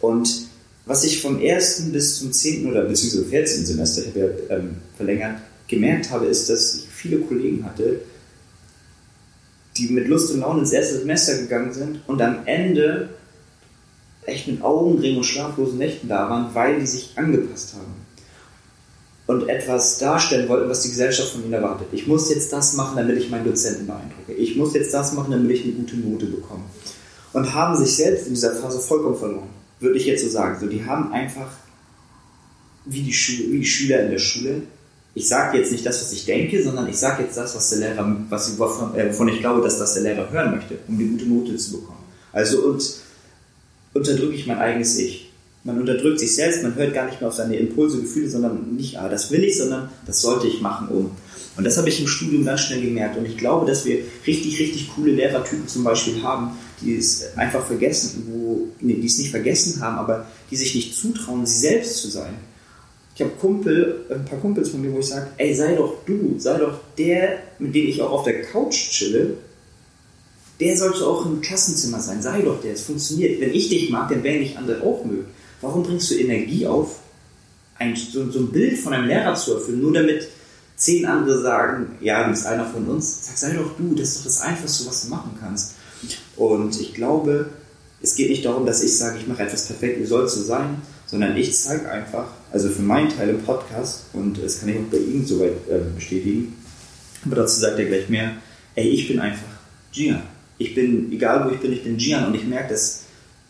Und 0.00 0.46
was 0.84 1.04
ich 1.04 1.22
vom 1.22 1.40
ersten 1.40 1.92
bis 1.92 2.18
zum 2.18 2.32
zehnten 2.32 2.70
oder 2.70 2.82
beziehungsweise 2.82 3.24
14. 3.26 3.66
Semester, 3.66 4.02
ich 4.02 4.08
habe 4.08 4.20
ja 4.48 4.56
ähm, 4.56 4.76
verlängert, 4.96 5.40
gemerkt 5.68 6.10
habe, 6.10 6.26
ist, 6.26 6.50
dass 6.50 6.74
ich 6.74 6.88
viele 6.88 7.18
Kollegen 7.18 7.64
hatte, 7.64 8.00
die 9.76 9.88
mit 9.88 10.08
Lust 10.08 10.32
und 10.32 10.40
Laune 10.40 10.60
ins 10.60 10.72
erste 10.72 10.98
Semester 10.98 11.38
gegangen 11.38 11.72
sind 11.72 12.00
und 12.06 12.20
am 12.20 12.46
Ende 12.46 13.10
echt 14.24 14.48
mit 14.48 14.62
Augenringen 14.62 15.18
und 15.18 15.24
schlaflosen 15.24 15.78
Nächten 15.78 16.08
da 16.08 16.28
waren, 16.30 16.54
weil 16.54 16.80
die 16.80 16.86
sich 16.86 17.12
angepasst 17.16 17.74
haben 17.74 18.02
und 19.26 19.48
etwas 19.48 19.98
darstellen 19.98 20.48
wollten, 20.48 20.68
was 20.68 20.82
die 20.82 20.90
Gesellschaft 20.90 21.30
von 21.30 21.44
ihnen 21.44 21.52
erwartet. 21.52 21.88
Ich 21.92 22.06
muss 22.06 22.30
jetzt 22.30 22.52
das 22.52 22.74
machen, 22.74 22.96
damit 22.96 23.18
ich 23.18 23.30
meinen 23.30 23.44
Dozenten 23.44 23.86
beeindrucke. 23.86 24.32
Ich 24.36 24.56
muss 24.56 24.74
jetzt 24.74 24.92
das 24.92 25.12
machen, 25.12 25.30
damit 25.30 25.50
ich 25.50 25.64
eine 25.64 25.72
gute 25.72 25.96
Note 25.96 26.26
bekomme. 26.26 26.64
Und 27.32 27.54
haben 27.54 27.76
sich 27.76 27.96
selbst 27.96 28.26
in 28.26 28.34
dieser 28.34 28.54
Phase 28.54 28.78
vollkommen 28.78 29.16
verloren, 29.16 29.48
würde 29.80 29.96
ich 29.96 30.06
jetzt 30.06 30.22
so 30.22 30.28
sagen. 30.28 30.58
So, 30.60 30.66
die 30.66 30.84
haben 30.84 31.12
einfach, 31.12 31.50
wie 32.84 33.02
die, 33.02 33.12
Schü 33.12 33.50
wie 33.52 33.58
die 33.58 33.64
Schüler 33.64 34.02
in 34.02 34.10
der 34.10 34.18
Schule, 34.18 34.62
ich 35.14 35.28
sage 35.28 35.58
jetzt 35.58 35.72
nicht 35.72 35.84
das, 35.84 36.00
was 36.00 36.12
ich 36.12 36.24
denke, 36.24 36.62
sondern 36.62 36.88
ich 36.88 36.96
sage 36.96 37.22
jetzt 37.22 37.36
das, 37.36 37.54
was 37.54 37.70
der 37.70 37.80
Lehrer, 37.80 38.16
was 38.30 38.58
wovon, 38.58 38.94
äh, 38.94 39.10
wovon 39.10 39.28
ich 39.28 39.40
glaube, 39.40 39.60
dass 39.60 39.78
das 39.78 39.94
der 39.94 40.02
Lehrer 40.02 40.30
hören 40.30 40.54
möchte, 40.54 40.78
um 40.88 40.98
die 40.98 41.06
gute 41.06 41.26
Note 41.26 41.56
zu 41.56 41.72
bekommen. 41.72 41.98
Also 42.32 42.62
und 42.62 42.82
unterdrücke 43.94 44.34
ich 44.34 44.46
mein 44.46 44.58
eigenes 44.58 44.98
Ich. 44.98 45.30
Man 45.64 45.78
unterdrückt 45.78 46.18
sich 46.18 46.34
selbst, 46.34 46.62
man 46.62 46.74
hört 46.74 46.92
gar 46.92 47.06
nicht 47.06 47.20
mehr 47.20 47.28
auf 47.28 47.34
seine 47.34 47.56
Impulse, 47.56 48.00
Gefühle, 48.00 48.28
sondern 48.28 48.74
nicht, 48.74 48.98
ah, 48.98 49.08
das 49.08 49.30
will 49.30 49.44
ich, 49.44 49.58
sondern 49.58 49.90
das 50.06 50.20
sollte 50.20 50.48
ich 50.48 50.60
machen, 50.60 50.88
um. 50.88 51.10
Und 51.56 51.64
das 51.64 51.76
habe 51.76 51.88
ich 51.88 52.00
im 52.00 52.08
Studium 52.08 52.44
ganz 52.44 52.62
schnell 52.62 52.80
gemerkt. 52.80 53.16
Und 53.16 53.26
ich 53.26 53.36
glaube, 53.36 53.66
dass 53.66 53.84
wir 53.84 53.98
richtig, 54.26 54.58
richtig 54.58 54.90
coole 54.94 55.12
Lehrertypen 55.12 55.68
zum 55.68 55.84
Beispiel 55.84 56.22
haben, 56.22 56.52
die 56.80 56.96
es 56.96 57.36
einfach 57.36 57.64
vergessen, 57.64 58.24
wo, 58.28 58.68
nee, 58.80 58.94
die 58.94 59.06
es 59.06 59.18
nicht 59.18 59.30
vergessen 59.30 59.80
haben, 59.80 59.98
aber 59.98 60.26
die 60.50 60.56
sich 60.56 60.74
nicht 60.74 60.96
zutrauen, 60.96 61.46
sie 61.46 61.60
selbst 61.60 61.98
zu 61.98 62.08
sein. 62.08 62.34
Ich 63.14 63.20
habe 63.20 63.32
Kumpel, 63.38 64.06
ein 64.10 64.24
paar 64.24 64.38
Kumpels 64.38 64.70
von 64.70 64.80
mir, 64.80 64.92
wo 64.92 64.98
ich 64.98 65.06
sage, 65.06 65.28
ey, 65.36 65.54
sei 65.54 65.74
doch 65.74 66.04
du, 66.06 66.36
sei 66.38 66.58
doch 66.58 66.80
der, 66.96 67.38
mit 67.58 67.74
dem 67.74 67.86
ich 67.86 68.00
auch 68.00 68.10
auf 68.10 68.24
der 68.24 68.42
Couch 68.42 68.90
chille, 68.90 69.34
der 70.62 70.76
sollte 70.76 71.04
auch 71.04 71.26
im 71.26 71.40
Klassenzimmer 71.40 72.00
sein. 72.00 72.22
Sei 72.22 72.42
doch 72.42 72.60
der, 72.60 72.74
es 72.74 72.82
funktioniert. 72.82 73.40
Wenn 73.40 73.52
ich 73.52 73.68
dich 73.68 73.90
mag, 73.90 74.08
dann 74.08 74.22
werden 74.22 74.40
dich 74.40 74.56
andere 74.56 74.82
auch 74.82 75.04
mögen. 75.04 75.26
Warum 75.60 75.82
bringst 75.82 76.10
du 76.10 76.14
Energie 76.14 76.66
auf, 76.66 77.00
ein, 77.78 77.96
so, 77.96 78.30
so 78.30 78.38
ein 78.40 78.52
Bild 78.52 78.78
von 78.78 78.92
einem 78.92 79.08
Lehrer 79.08 79.34
zu 79.34 79.54
erfüllen, 79.54 79.80
nur 79.80 79.92
damit 79.92 80.28
zehn 80.76 81.04
andere 81.04 81.40
sagen, 81.42 81.96
ja, 82.00 82.24
du 82.24 82.30
bist 82.30 82.46
einer 82.46 82.66
von 82.66 82.86
uns? 82.86 83.26
Sag, 83.26 83.38
sei 83.38 83.56
doch 83.56 83.76
du, 83.76 83.94
das 83.94 84.10
ist 84.10 84.18
doch 84.18 84.24
das 84.24 84.40
Einfachste, 84.40 84.86
was 84.86 85.02
du 85.02 85.08
machen 85.08 85.36
kannst. 85.40 85.74
Und 86.36 86.80
ich 86.80 86.94
glaube, 86.94 87.46
es 88.00 88.14
geht 88.14 88.30
nicht 88.30 88.44
darum, 88.44 88.64
dass 88.66 88.82
ich 88.82 88.96
sage, 88.96 89.18
ich 89.18 89.26
mache 89.26 89.42
etwas 89.42 89.66
perfekt, 89.66 89.98
ihr 89.98 90.06
sollt 90.06 90.30
so 90.30 90.42
sein, 90.42 90.80
sondern 91.06 91.36
ich 91.36 91.56
zeige 91.56 91.90
einfach, 91.90 92.26
also 92.52 92.68
für 92.68 92.82
meinen 92.82 93.08
Teil 93.08 93.30
im 93.30 93.42
Podcast, 93.42 94.04
und 94.12 94.42
das 94.42 94.60
kann 94.60 94.68
ich 94.68 94.76
auch 94.76 94.90
bei 94.90 94.98
Ihnen 94.98 95.26
soweit 95.26 95.68
äh, 95.68 95.78
bestätigen, 95.94 96.56
aber 97.24 97.36
dazu 97.36 97.60
sagt 97.60 97.78
er 97.78 97.84
gleich 97.84 98.08
mehr, 98.08 98.36
ey, 98.74 98.88
ich 98.88 99.08
bin 99.08 99.20
einfach 99.20 99.46
Gian. 99.92 100.22
Ich 100.62 100.76
bin, 100.76 101.10
egal 101.10 101.44
wo 101.44 101.54
ich 101.54 101.60
bin, 101.60 101.72
ich 101.72 101.82
bin 101.82 101.96
Gian 101.96 102.26
und 102.28 102.34
ich 102.34 102.44
merke, 102.44 102.70
dass 102.74 103.02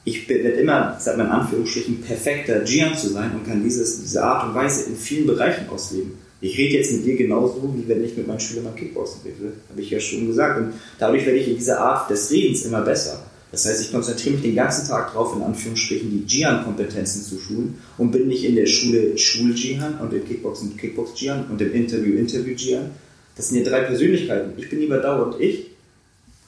ich 0.05 0.27
werde 0.29 0.49
immer, 0.61 0.97
seit 0.99 1.19
meinen 1.19 1.31
Anführungsstrichen, 1.31 2.01
perfekter 2.01 2.61
Gian 2.61 2.97
zu 2.97 3.09
sein 3.11 3.33
und 3.33 3.47
kann 3.47 3.63
dieses, 3.63 4.01
diese 4.01 4.25
Art 4.25 4.49
und 4.49 4.55
Weise 4.55 4.89
in 4.89 4.97
vielen 4.97 5.27
Bereichen 5.27 5.69
ausleben. 5.69 6.13
Ich 6.41 6.57
rede 6.59 6.79
jetzt 6.79 6.93
mit 6.93 7.05
dir 7.05 7.17
genauso, 7.17 7.73
wie 7.77 7.87
wenn 7.87 8.03
ich 8.03 8.17
mit 8.17 8.27
meinen 8.27 8.41
Schülern 8.41 8.65
beim 8.65 8.75
Kickboxen 8.75 9.21
rede. 9.25 9.53
Habe 9.69 9.81
ich 9.81 9.91
ja 9.91 10.01
schon 10.01 10.27
gesagt. 10.27 10.59
Und 10.59 10.73
dadurch 10.99 11.25
werde 11.25 11.39
ich 11.39 11.49
in 11.49 11.57
dieser 11.57 11.79
Art 11.79 12.11
des 12.11 12.31
Redens 12.33 12.65
immer 12.65 12.81
besser. 12.81 13.23
Das 13.53 13.67
heißt, 13.67 13.83
ich 13.83 13.93
konzentriere 13.93 14.37
mich 14.37 14.43
den 14.43 14.57
ganzen 14.57 14.89
Tag 14.89 15.13
darauf, 15.13 15.37
in 15.37 15.43
Anführungsstrichen, 15.43 16.11
die 16.11 16.25
Gian-Kompetenzen 16.25 17.23
zu 17.23 17.39
schulen 17.39 17.75
und 17.99 18.11
bin 18.11 18.27
nicht 18.27 18.45
in 18.45 18.57
der 18.57 18.67
Schule 18.67 19.17
Schul-Gian 19.17 19.99
und 20.01 20.13
im 20.15 20.27
Kickboxen 20.27 20.77
Kickbox-Gian 20.79 21.45
und 21.51 21.61
im 21.61 21.73
Interview 21.75 22.17
Interview-Gian. 22.17 22.91
Das 23.37 23.51
sind 23.51 23.59
ja 23.59 23.71
drei 23.71 23.83
Persönlichkeiten. 23.83 24.53
Ich 24.57 24.69
bin 24.71 24.81
lieber 24.81 24.99
dauernd 24.99 25.39
ich, 25.39 25.72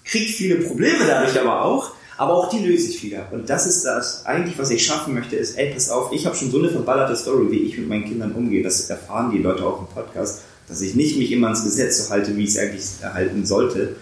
kriege 0.05 0.33
viele 0.33 0.57
Probleme 0.57 1.07
dadurch 1.07 1.39
aber 1.41 1.65
auch, 1.65 1.93
aber 2.17 2.35
auch 2.35 2.49
die 2.49 2.65
löse 2.65 2.89
ich 2.91 3.03
wieder. 3.03 3.29
Und 3.33 3.51
das 3.51 3.67
ist 3.67 3.85
das 3.85 4.25
eigentlich, 4.25 4.59
was 4.59 4.71
ich 4.71 4.85
schaffen 4.85 5.15
möchte, 5.15 5.37
ist, 5.37 5.59
ey, 5.59 5.73
pass 5.73 5.91
auf, 5.91 6.13
ich 6.13 6.27
habe 6.27 6.37
schon 6.37 6.51
so 6.51 6.59
eine 6.59 6.71
verballerte 6.71 7.17
Story, 7.17 7.51
wie 7.51 7.59
ich 7.61 7.79
mit 7.79 7.89
meinen 7.89 8.05
Kindern 8.05 8.33
umgehe. 8.33 8.63
Das 8.63 8.89
erfahren 8.89 9.33
die 9.33 9.39
Leute 9.39 9.65
auch 9.65 9.81
im 9.81 9.89
Podcast, 9.89 10.43
dass 10.69 10.81
ich 10.81 10.95
nicht 10.95 11.19
mich 11.19 11.33
immer 11.33 11.49
ans 11.49 11.65
Gesetz 11.65 12.05
so 12.05 12.11
halte, 12.11 12.37
wie 12.37 12.45
ich 12.45 12.51
es 12.51 12.59
eigentlich 12.59 12.85
erhalten 13.01 13.45
sollte. 13.45 13.97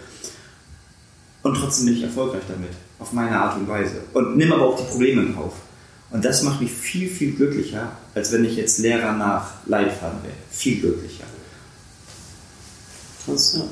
Und 1.41 1.55
trotzdem 1.55 1.87
bin 1.87 1.97
ich 1.97 2.03
erfolgreich 2.03 2.43
damit, 2.47 2.71
auf 2.99 3.11
meine 3.11 3.37
Art 3.37 3.57
und 3.57 3.67
Weise. 3.67 3.95
Und 4.13 4.37
nimm 4.37 4.51
aber 4.53 4.65
auch 4.65 4.77
die 4.77 4.89
Probleme 4.89 5.23
in 5.23 5.35
Kauf. 5.35 5.53
Und 6.11 6.23
das 6.23 6.43
macht 6.43 6.61
mich 6.61 6.71
viel, 6.71 7.09
viel 7.09 7.31
glücklicher, 7.31 7.97
als 8.13 8.31
wenn 8.31 8.45
ich 8.45 8.55
jetzt 8.55 8.77
Lehrer 8.77 9.13
nach 9.13 9.49
Leitfaden 9.65 10.21
wäre. 10.23 10.35
Viel 10.51 10.79
glücklicher. 10.79 11.23
Krass, 13.25 13.55
ja. 13.57 13.63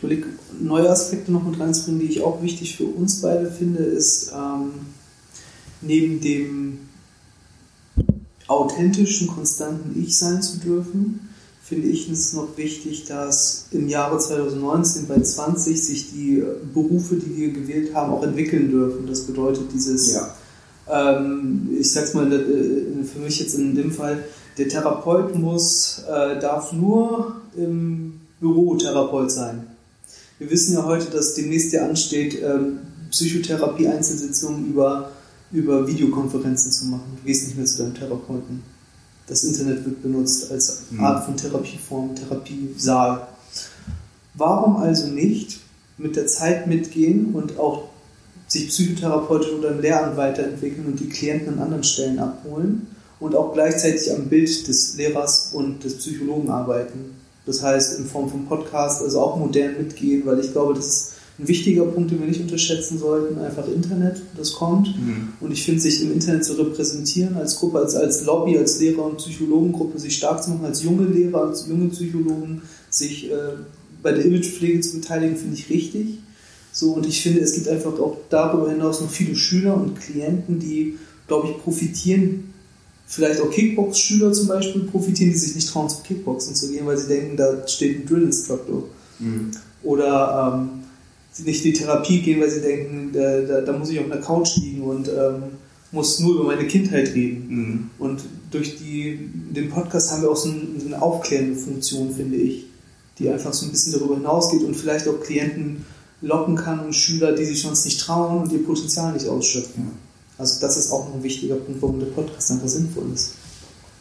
Ich 0.00 0.04
überlege, 0.04 0.28
neue 0.58 0.88
Aspekte 0.88 1.30
noch 1.30 1.44
mit 1.44 1.60
reinzubringen, 1.60 2.00
die 2.00 2.06
ich 2.06 2.22
auch 2.22 2.42
wichtig 2.42 2.74
für 2.78 2.86
uns 2.86 3.20
beide 3.20 3.50
finde, 3.50 3.82
ist 3.82 4.32
ähm, 4.34 4.70
neben 5.82 6.22
dem 6.22 6.78
authentischen, 8.46 9.26
konstanten 9.28 10.02
Ich 10.02 10.16
sein 10.16 10.40
zu 10.40 10.58
dürfen, 10.58 11.28
finde 11.62 11.88
ich 11.88 12.08
es 12.08 12.32
noch 12.32 12.56
wichtig, 12.56 13.04
dass 13.04 13.66
im 13.72 13.88
Jahre 13.88 14.18
2019 14.18 15.06
bei 15.06 15.20
20 15.20 15.84
sich 15.84 16.10
die 16.10 16.42
Berufe, 16.72 17.16
die 17.16 17.36
wir 17.36 17.52
gewählt 17.52 17.94
haben, 17.94 18.10
auch 18.12 18.22
entwickeln 18.22 18.70
dürfen. 18.70 19.06
Das 19.06 19.20
bedeutet 19.26 19.64
dieses, 19.74 20.14
Ja. 20.14 20.34
ähm, 20.88 21.68
ich 21.78 21.92
sag's 21.92 22.14
mal, 22.14 22.32
äh, 22.32 23.04
für 23.04 23.18
mich 23.18 23.38
jetzt 23.38 23.54
in 23.54 23.74
dem 23.74 23.92
Fall, 23.92 24.24
der 24.56 24.66
Therapeut 24.66 25.34
muss, 25.38 26.02
äh, 26.08 26.40
darf 26.40 26.72
nur 26.72 27.36
im 27.54 28.14
Büro 28.40 28.76
Therapeut 28.76 29.30
sein. 29.30 29.66
Wir 30.40 30.50
wissen 30.50 30.72
ja 30.72 30.84
heute, 30.86 31.10
dass 31.10 31.34
demnächst 31.34 31.70
ja 31.74 31.86
ansteht, 31.86 32.42
ähm, 32.42 32.78
Psychotherapie-Einzelsitzungen 33.10 34.68
über, 34.70 35.12
über 35.52 35.86
Videokonferenzen 35.86 36.72
zu 36.72 36.86
machen. 36.86 37.18
Du 37.20 37.26
gehst 37.26 37.46
nicht 37.46 37.58
mehr 37.58 37.66
zu 37.66 37.76
deinem 37.76 37.94
Therapeuten. 37.94 38.62
Das 39.26 39.44
Internet 39.44 39.84
wird 39.84 40.02
benutzt 40.02 40.50
als 40.50 40.84
Mhm. 40.90 41.00
Art 41.00 41.26
von 41.26 41.36
Therapieform, 41.36 42.14
Therapiesaal. 42.14 43.28
Warum 44.32 44.78
also 44.78 45.08
nicht 45.08 45.60
mit 45.98 46.16
der 46.16 46.26
Zeit 46.26 46.66
mitgehen 46.66 47.34
und 47.34 47.58
auch 47.58 47.90
sich 48.48 48.68
psychotherapeutisch 48.68 49.52
oder 49.52 49.72
im 49.72 49.80
Lehramt 49.80 50.16
weiterentwickeln 50.16 50.86
und 50.86 50.98
die 50.98 51.10
Klienten 51.10 51.50
an 51.50 51.58
anderen 51.58 51.84
Stellen 51.84 52.18
abholen 52.18 52.86
und 53.20 53.34
auch 53.34 53.52
gleichzeitig 53.52 54.10
am 54.10 54.30
Bild 54.30 54.66
des 54.66 54.96
Lehrers 54.96 55.50
und 55.52 55.84
des 55.84 55.98
Psychologen 55.98 56.48
arbeiten. 56.48 57.20
Das 57.46 57.62
heißt, 57.62 57.98
in 57.98 58.06
Form 58.06 58.28
von 58.28 58.46
Podcast, 58.46 59.02
also 59.02 59.20
auch 59.20 59.36
modern 59.36 59.78
mitgehen, 59.78 60.22
weil 60.26 60.40
ich 60.40 60.52
glaube, 60.52 60.74
das 60.74 60.86
ist 60.86 61.12
ein 61.38 61.48
wichtiger 61.48 61.84
Punkt, 61.86 62.10
den 62.10 62.20
wir 62.20 62.26
nicht 62.26 62.40
unterschätzen 62.40 62.98
sollten. 62.98 63.38
Einfach 63.38 63.66
Internet, 63.66 64.20
das 64.36 64.52
kommt. 64.52 64.88
Mhm. 64.88 65.28
Und 65.40 65.52
ich 65.52 65.64
finde, 65.64 65.80
sich 65.80 66.02
im 66.02 66.12
Internet 66.12 66.44
zu 66.44 66.52
repräsentieren 66.54 67.36
als 67.36 67.56
Gruppe, 67.56 67.78
als, 67.78 67.96
als 67.96 68.24
Lobby, 68.24 68.58
als 68.58 68.78
Lehrer- 68.78 69.06
und 69.06 69.16
Psychologengruppe, 69.16 69.98
sich 69.98 70.16
stark 70.16 70.42
zu 70.42 70.50
machen, 70.50 70.66
als 70.66 70.82
junge 70.82 71.06
Lehrer, 71.06 71.48
als 71.48 71.66
junge 71.66 71.88
Psychologen, 71.88 72.62
sich 72.90 73.30
äh, 73.30 73.34
bei 74.02 74.12
der 74.12 74.24
Imagepflege 74.24 74.80
zu 74.80 75.00
beteiligen, 75.00 75.36
finde 75.36 75.56
ich 75.56 75.70
richtig. 75.70 76.18
So, 76.72 76.92
und 76.92 77.06
ich 77.06 77.22
finde, 77.22 77.40
es 77.40 77.54
gibt 77.54 77.68
einfach 77.68 77.98
auch 77.98 78.18
darüber 78.28 78.70
hinaus 78.70 79.00
noch 79.00 79.10
viele 79.10 79.34
Schüler 79.34 79.74
und 79.74 79.98
Klienten, 79.98 80.58
die, 80.58 80.98
glaube 81.26 81.48
ich, 81.48 81.58
profitieren, 81.62 82.49
vielleicht 83.10 83.40
auch 83.40 83.50
Kickbox-Schüler 83.50 84.32
zum 84.32 84.46
Beispiel 84.46 84.82
profitieren, 84.84 85.32
die 85.32 85.38
sich 85.38 85.56
nicht 85.56 85.68
trauen, 85.68 85.90
zu 85.90 86.00
Kickboxen 86.02 86.54
zu 86.54 86.70
gehen, 86.70 86.86
weil 86.86 86.96
sie 86.96 87.08
denken, 87.08 87.36
da 87.36 87.66
steht 87.66 87.98
ein 87.98 88.06
Drill-Instructor. 88.06 88.84
Mhm. 89.18 89.50
Oder 89.82 90.54
ähm, 90.54 90.84
sie 91.32 91.42
nicht 91.42 91.64
in 91.64 91.72
die 91.72 91.78
Therapie 91.78 92.20
gehen, 92.20 92.40
weil 92.40 92.50
sie 92.50 92.60
denken, 92.60 93.10
da, 93.12 93.40
da, 93.40 93.60
da 93.62 93.72
muss 93.76 93.90
ich 93.90 93.98
auf 93.98 94.04
einer 94.04 94.20
Couch 94.20 94.56
liegen 94.58 94.82
und 94.82 95.08
ähm, 95.08 95.42
muss 95.90 96.20
nur 96.20 96.36
über 96.36 96.44
meine 96.44 96.68
Kindheit 96.68 97.12
reden. 97.12 97.46
Mhm. 97.48 97.90
Und 97.98 98.20
durch 98.52 98.76
die, 98.76 99.18
den 99.50 99.70
Podcast 99.70 100.12
haben 100.12 100.22
wir 100.22 100.30
auch 100.30 100.36
so, 100.36 100.48
ein, 100.48 100.76
so 100.78 100.86
eine 100.86 101.02
aufklärende 101.02 101.56
Funktion, 101.56 102.14
finde 102.14 102.36
ich, 102.36 102.66
die 103.18 103.28
einfach 103.28 103.52
so 103.52 103.66
ein 103.66 103.72
bisschen 103.72 103.92
darüber 103.92 104.14
hinausgeht 104.14 104.62
und 104.62 104.76
vielleicht 104.76 105.08
auch 105.08 105.20
Klienten 105.20 105.84
locken 106.20 106.54
kann 106.54 106.78
und 106.78 106.94
Schüler, 106.94 107.32
die 107.32 107.44
sich 107.44 107.60
sonst 107.60 107.84
nicht 107.84 108.00
trauen 108.00 108.42
und 108.42 108.52
ihr 108.52 108.64
Potenzial 108.64 109.12
nicht 109.14 109.26
ausschöpfen. 109.26 110.09
Also 110.40 110.58
das 110.58 110.78
ist 110.78 110.90
auch 110.90 111.12
ein 111.12 111.22
wichtiger 111.22 111.56
Punkt, 111.56 111.82
warum 111.82 112.00
der 112.00 112.06
Podcast 112.06 112.50
einfach 112.50 112.66
sinnvoll 112.66 113.04
ist. 113.14 113.34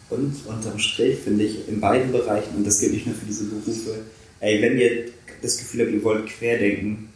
Und 0.09 0.33
unterm 0.47 0.79
Strich 0.79 1.19
finde 1.19 1.43
ich 1.43 1.67
in 1.67 1.81
beiden 1.81 2.13
Bereichen, 2.13 2.55
und 2.55 2.65
das 2.65 2.79
gilt 2.79 2.93
nicht 2.93 3.05
nur 3.05 3.15
für 3.15 3.25
diese 3.25 3.43
Berufe, 3.43 3.95
ey, 4.39 4.61
wenn 4.61 4.77
ihr 4.77 5.07
das 5.41 5.57
Gefühl 5.57 5.81
habt, 5.81 5.91
ihr 5.91 6.03
wollt 6.03 6.27
querdenken, 6.27 7.09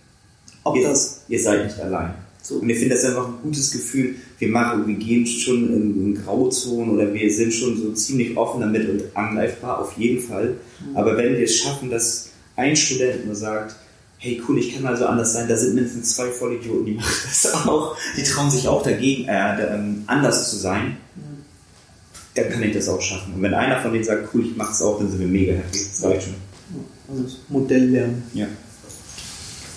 Auch 0.66 0.76
ihr, 0.76 0.90
das. 0.90 1.22
ihr 1.30 1.42
seid 1.42 1.66
nicht 1.66 1.80
allein. 1.80 2.14
So. 2.42 2.56
Und 2.56 2.70
ich 2.70 2.78
finde 2.78 2.96
das 2.96 3.06
einfach 3.06 3.30
ein 3.30 3.42
gutes 3.42 3.72
Gefühl. 3.72 4.16
Wir 4.40 4.50
machen, 4.50 4.86
wir 4.86 4.96
gehen 4.96 5.26
schon 5.26 5.74
in, 5.74 6.06
in 6.06 6.16
Grauzonen 6.22 6.90
oder 6.94 7.14
wir 7.14 7.34
sind 7.34 7.54
schon 7.54 7.82
so 7.82 7.94
ziemlich 7.94 8.36
offen 8.36 8.60
damit 8.60 8.90
und 8.90 9.04
angreifbar, 9.16 9.80
auf 9.80 9.98
jeden 9.98 10.22
Fall. 10.22 10.58
Aber 10.96 11.16
wenn 11.16 11.34
wir 11.38 11.46
es 11.46 11.56
schaffen, 11.56 11.90
dass 11.90 12.32
ein 12.58 12.76
Student 12.76 13.26
nur 13.26 13.36
sagt, 13.36 13.78
hey 14.24 14.42
cool, 14.48 14.58
ich 14.58 14.74
kann 14.74 14.86
also 14.86 15.06
anders 15.06 15.34
sein, 15.34 15.50
da 15.50 15.58
sind 15.58 15.76
mindestens 15.76 16.16
zwei 16.16 16.32
Vollidioten, 16.32 16.86
die 16.86 16.94
machen 16.94 17.12
das 17.26 17.54
auch, 17.68 17.98
die 18.16 18.24
trauen 18.24 18.50
sich 18.50 18.70
auch 18.70 18.82
dagegen, 18.82 19.28
äh, 19.28 19.76
ähm, 19.76 20.04
anders 20.08 20.50
zu 20.50 20.56
sein, 20.56 20.96
dann 22.34 22.50
kann 22.50 22.64
ich 22.64 22.74
das 22.74 22.88
auch 22.88 23.02
schaffen. 23.02 23.34
Und 23.34 23.42
wenn 23.42 23.54
einer 23.54 23.82
von 23.82 23.92
denen 23.92 24.06
sagt, 24.06 24.30
cool, 24.34 24.46
ich 24.46 24.56
mach's 24.56 24.82
auch, 24.82 24.98
dann 24.98 25.10
sind 25.10 25.20
wir 25.20 25.28
mega 25.28 25.54
happy. 25.54 25.78
Das 25.92 26.04
reicht 26.04 26.24
schon. 26.24 26.36
Also 27.10 27.24
das 27.24 27.34
Modell 27.50 27.90
lernen. 27.90 28.24
Ja. 28.34 28.48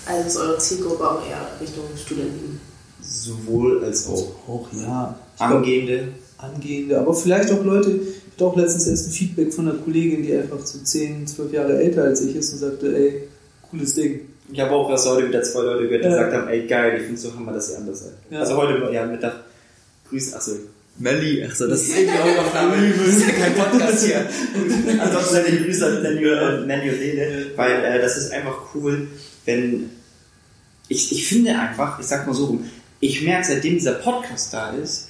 Also 0.05 0.27
ist 0.27 0.37
eure 0.37 0.57
Zielgruppe 0.59 1.11
auch 1.11 1.29
eher 1.29 1.45
Richtung 1.59 1.83
Studenten. 1.97 2.61
Sowohl 3.01 3.83
als 3.83 4.07
auch 4.07 4.33
Auch 4.47 4.69
ja. 4.71 5.19
Angehende. 5.39 6.07
angehende, 6.37 6.99
aber 6.99 7.13
vielleicht 7.13 7.51
auch 7.51 7.63
Leute, 7.65 7.91
ich 7.91 8.31
hatte 8.31 8.45
auch 8.45 8.55
letztens 8.55 8.87
erst 8.87 9.07
ein 9.07 9.11
Feedback 9.11 9.53
von 9.53 9.67
einer 9.67 9.77
Kollegin, 9.77 10.23
die 10.23 10.33
einfach 10.37 10.65
so 10.65 10.79
10, 10.79 11.27
12 11.27 11.51
Jahre 11.51 11.77
älter 11.77 12.03
als 12.05 12.21
ich 12.21 12.35
ist 12.35 12.53
und 12.53 12.59
sagte, 12.59 12.95
ey, 12.95 13.27
cooles 13.69 13.93
Ding. 13.93 14.21
Ich 14.49 14.59
habe 14.59 14.71
auch 14.71 14.89
was 14.89 15.05
heute 15.05 15.27
wieder 15.27 15.43
zwei 15.43 15.61
Leute 15.63 15.83
gehört, 15.83 16.03
die 16.03 16.07
Ja. 16.09 16.13
gesagt 16.15 16.33
haben, 16.33 16.47
ey 16.47 16.65
geil, 16.67 16.97
ich 16.99 17.03
finde 17.05 17.19
so 17.19 17.33
hammer, 17.35 17.53
dass 17.53 17.69
ihr 17.71 17.77
anders 17.77 17.99
seid. 17.99 18.13
Ja. 18.29 18.39
Also 18.39 18.55
heute, 18.57 18.91
ja, 18.93 19.05
Mittag, 19.05 19.43
Grüße, 20.09 20.35
achso, 20.35 20.51
Melli, 20.99 21.43
achso, 21.43 21.67
das 21.67 21.81
ist 21.83 21.97
irgendwie 21.97 22.17
auch 22.17 22.53
das 22.53 23.07
ist 23.07 23.27
ja 23.27 23.33
kein 23.33 23.53
Podcast 23.53 24.05
hier. 24.05 24.25
Ansonsten 25.01 25.33
seid 25.33 25.49
ihr 25.49 25.63
Grüße 25.63 25.85
an 25.85 26.01
Nanny 26.03 26.25
und 26.29 26.67
Nanny 26.67 26.89
und 26.89 26.99
Lene, 26.99 27.45
weil 27.55 27.83
äh, 27.83 28.01
das 28.01 28.17
ist 28.17 28.31
einfach 28.31 28.73
cool, 28.73 29.07
wenn, 29.45 29.89
ich, 30.87 31.11
ich 31.11 31.27
finde 31.27 31.57
einfach, 31.59 31.99
ich 31.99 32.05
sag 32.07 32.25
mal 32.25 32.33
so 32.33 32.45
rum, 32.45 32.65
ich 32.99 33.21
merke, 33.21 33.45
seitdem 33.47 33.73
dieser 33.75 33.93
Podcast 33.93 34.53
da 34.53 34.71
ist, 34.71 35.09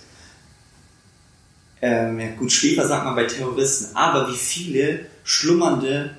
ähm, 1.81 2.19
ja 2.19 2.27
gut, 2.37 2.51
Schläfer 2.51 2.87
sagt 2.87 3.05
man 3.05 3.15
bei 3.15 3.25
Terroristen, 3.25 3.95
aber 3.95 4.27
wie 4.31 4.35
viele 4.35 5.01
schlummernde, 5.23 6.09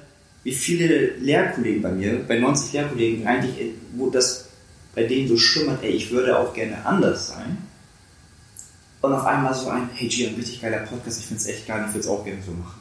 wie 0.48 0.54
viele 0.54 1.08
Lehrkollegen 1.20 1.82
bei 1.82 1.92
mir, 1.92 2.24
bei 2.26 2.38
90 2.38 2.72
Lehrkollegen 2.72 3.26
eigentlich, 3.26 3.72
wo 3.94 4.08
das 4.08 4.46
bei 4.94 5.02
denen 5.02 5.28
so 5.28 5.36
schlummert, 5.36 5.82
ey, 5.82 5.90
ich 5.90 6.10
würde 6.10 6.38
auch 6.38 6.54
gerne 6.54 6.86
anders 6.86 7.28
sein. 7.28 7.58
Und 9.02 9.12
auf 9.12 9.26
einmal 9.26 9.52
so 9.52 9.68
ein, 9.68 9.90
hey 9.92 10.08
Gian, 10.08 10.36
richtig 10.36 10.62
geiler 10.62 10.86
Podcast, 10.86 11.20
ich 11.20 11.26
finde 11.26 11.42
es 11.42 11.48
echt 11.48 11.66
geil, 11.66 11.84
ich 11.86 11.92
würde 11.92 12.00
es 12.00 12.08
auch 12.08 12.24
gerne 12.24 12.38
so 12.46 12.52
machen. 12.52 12.80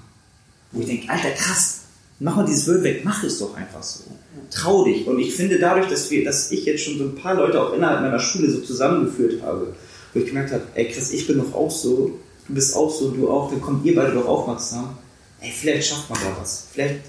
Wo 0.72 0.80
ich 0.80 0.88
denke, 0.88 1.12
Alter, 1.12 1.32
krass, 1.32 1.82
mach 2.22 2.38
mal 2.38 2.46
dieses 2.46 2.70
Word 2.70 2.84
weg, 2.84 3.02
mach 3.04 3.22
es 3.26 3.38
doch 3.38 3.54
einfach 3.54 3.84
so. 3.84 4.06
Trau 4.50 4.86
dich. 4.86 5.06
Und 5.06 5.20
ich 5.20 5.36
finde 5.36 5.60
dadurch, 5.60 5.90
dass 5.90 6.10
wir, 6.10 6.24
dass 6.24 6.50
ich 6.54 6.64
jetzt 6.64 6.86
schon 6.86 6.98
so 6.98 7.04
ein 7.04 7.16
paar 7.16 7.36
Leute 7.36 7.62
auch 7.62 7.74
innerhalb 7.74 8.00
meiner 8.00 8.20
Schule 8.20 8.50
so 8.50 8.62
zusammengeführt 8.62 9.42
habe, 9.44 9.76
wo 10.14 10.20
ich 10.22 10.26
gemerkt 10.26 10.54
habe, 10.54 10.64
ey 10.76 10.88
Chris, 10.88 11.12
ich 11.12 11.28
bin 11.28 11.40
doch 11.40 11.54
auch 11.54 11.70
so, 11.70 12.18
du 12.48 12.54
bist 12.54 12.74
auch 12.78 12.90
so, 12.90 13.12
du 13.12 13.30
auch, 13.30 13.52
dann 13.52 13.60
kommt 13.60 13.86
ihr 13.86 13.94
beide 13.94 14.14
doch 14.14 14.26
auch 14.26 14.48
mal 14.48 14.58
zusammen. 14.58 14.98
Ey, 15.42 15.52
vielleicht 15.52 15.90
schafft 15.90 16.10
man 16.10 16.18
da 16.22 16.42
was. 16.42 16.68
Vielleicht, 16.72 17.02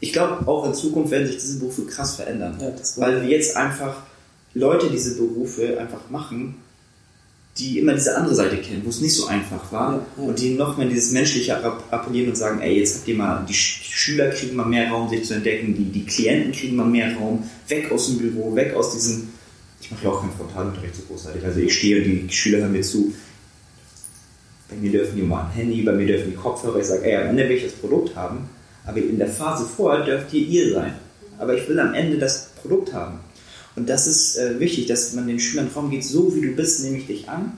ich 0.00 0.12
glaube, 0.12 0.46
auch 0.46 0.64
in 0.66 0.74
Zukunft 0.74 1.10
werden 1.10 1.26
sich 1.26 1.36
diese 1.38 1.58
Berufe 1.58 1.82
krass 1.86 2.16
verändern. 2.16 2.56
Ja, 2.60 2.72
Weil 2.96 3.22
wir 3.22 3.28
jetzt 3.28 3.56
einfach 3.56 3.96
Leute 4.54 4.88
diese 4.90 5.16
Berufe 5.16 5.78
einfach 5.78 6.08
machen, 6.10 6.56
die 7.58 7.80
immer 7.80 7.92
diese 7.94 8.16
andere 8.16 8.34
Seite 8.36 8.56
kennen, 8.58 8.82
wo 8.84 8.90
es 8.90 9.00
nicht 9.00 9.14
so 9.14 9.26
einfach 9.26 9.72
war 9.72 9.94
Ja, 9.94 10.00
ja. 10.22 10.28
und 10.28 10.38
die 10.38 10.54
noch 10.54 10.76
mehr 10.76 10.86
dieses 10.86 11.10
Menschliche 11.10 11.52
app- 11.54 11.82
appellieren 11.90 12.28
und 12.30 12.36
sagen, 12.36 12.60
ey, 12.60 12.78
jetzt 12.78 12.98
habt 12.98 13.08
ihr 13.08 13.16
mal, 13.16 13.44
die 13.48 13.54
Schüler 13.54 14.30
kriegen 14.30 14.54
mal 14.54 14.66
mehr 14.66 14.88
Raum, 14.90 15.08
sich 15.08 15.24
zu 15.24 15.34
entdecken, 15.34 15.74
die, 15.74 15.84
die 15.86 16.06
Klienten 16.06 16.52
kriegen 16.52 16.76
mal 16.76 16.86
mehr 16.86 17.16
Raum, 17.16 17.42
weg 17.66 17.90
aus 17.90 18.06
dem 18.06 18.18
Büro, 18.18 18.54
weg 18.54 18.74
aus 18.74 18.92
diesem, 18.92 19.30
ich 19.80 19.90
mache 19.90 20.04
ja 20.04 20.10
auch 20.10 20.20
keinen 20.20 20.32
Frontalunterricht 20.32 20.94
so 20.94 21.02
großartig, 21.08 21.44
also 21.44 21.58
ich 21.58 21.76
stehe 21.76 21.96
und 21.98 22.04
die 22.28 22.32
Schüler 22.32 22.58
hören 22.58 22.72
mir 22.72 22.82
zu, 22.82 23.12
bei 24.70 24.76
mir 24.76 24.92
dürfen 24.92 25.16
die 25.16 25.22
mal 25.22 25.46
ein 25.46 25.50
Handy, 25.50 25.82
bei 25.82 25.92
mir 25.92 26.06
dürfen 26.06 26.30
die 26.30 26.36
Kopfhörer, 26.36 26.78
ich 26.78 26.86
sage, 26.86 27.04
ey, 27.04 27.16
am 27.16 27.30
Ende 27.30 27.48
will 27.48 27.56
ich 27.56 27.64
das 27.64 27.72
Produkt 27.72 28.14
haben, 28.14 28.48
aber 28.86 28.98
in 28.98 29.18
der 29.18 29.28
Phase 29.28 29.64
vorher 29.64 30.04
dürft 30.04 30.32
ihr 30.32 30.46
ihr 30.46 30.74
sein. 30.74 30.94
Aber 31.38 31.54
ich 31.54 31.68
will 31.68 31.78
am 31.78 31.94
Ende 31.94 32.18
das 32.18 32.50
Produkt 32.60 32.92
haben. 32.92 33.20
Und 33.76 33.88
das 33.88 34.06
ist 34.06 34.36
äh, 34.36 34.58
wichtig, 34.58 34.86
dass 34.86 35.12
man 35.12 35.26
den 35.26 35.38
Schülern 35.38 35.68
Raum 35.74 35.90
geht, 35.90 36.04
so 36.04 36.34
wie 36.34 36.40
du 36.40 36.56
bist, 36.56 36.82
nehme 36.82 36.98
ich 36.98 37.06
dich 37.06 37.28
an. 37.28 37.52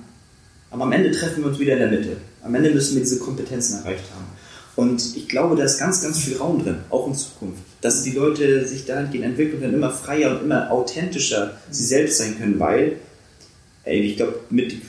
Aber 0.70 0.84
am 0.84 0.92
Ende 0.92 1.10
treffen 1.10 1.42
wir 1.42 1.50
uns 1.50 1.58
wieder 1.58 1.72
in 1.74 1.78
der 1.78 1.88
Mitte. 1.88 2.16
Am 2.42 2.54
Ende 2.54 2.70
müssen 2.70 2.94
wir 2.94 3.02
diese 3.02 3.18
Kompetenzen 3.18 3.78
erreicht 3.78 4.04
haben. 4.14 4.26
Und 4.76 5.16
ich 5.16 5.28
glaube, 5.28 5.56
da 5.56 5.64
ist 5.64 5.78
ganz, 5.78 6.02
ganz 6.02 6.18
viel 6.18 6.36
Raum 6.36 6.62
drin, 6.62 6.76
auch 6.90 7.06
in 7.06 7.14
Zukunft. 7.14 7.62
Dass 7.80 8.02
die 8.02 8.12
Leute 8.12 8.66
sich 8.66 8.86
dahingehend 8.86 9.24
entwickeln 9.24 9.56
und 9.56 9.62
dann 9.62 9.74
immer 9.74 9.90
freier 9.90 10.32
und 10.32 10.44
immer 10.44 10.70
authentischer 10.70 11.56
sie 11.70 11.84
selbst 11.84 12.18
sein 12.18 12.38
können, 12.38 12.58
weil, 12.60 12.96
ey, 13.84 14.00
ich 14.00 14.16
glaube, 14.16 14.40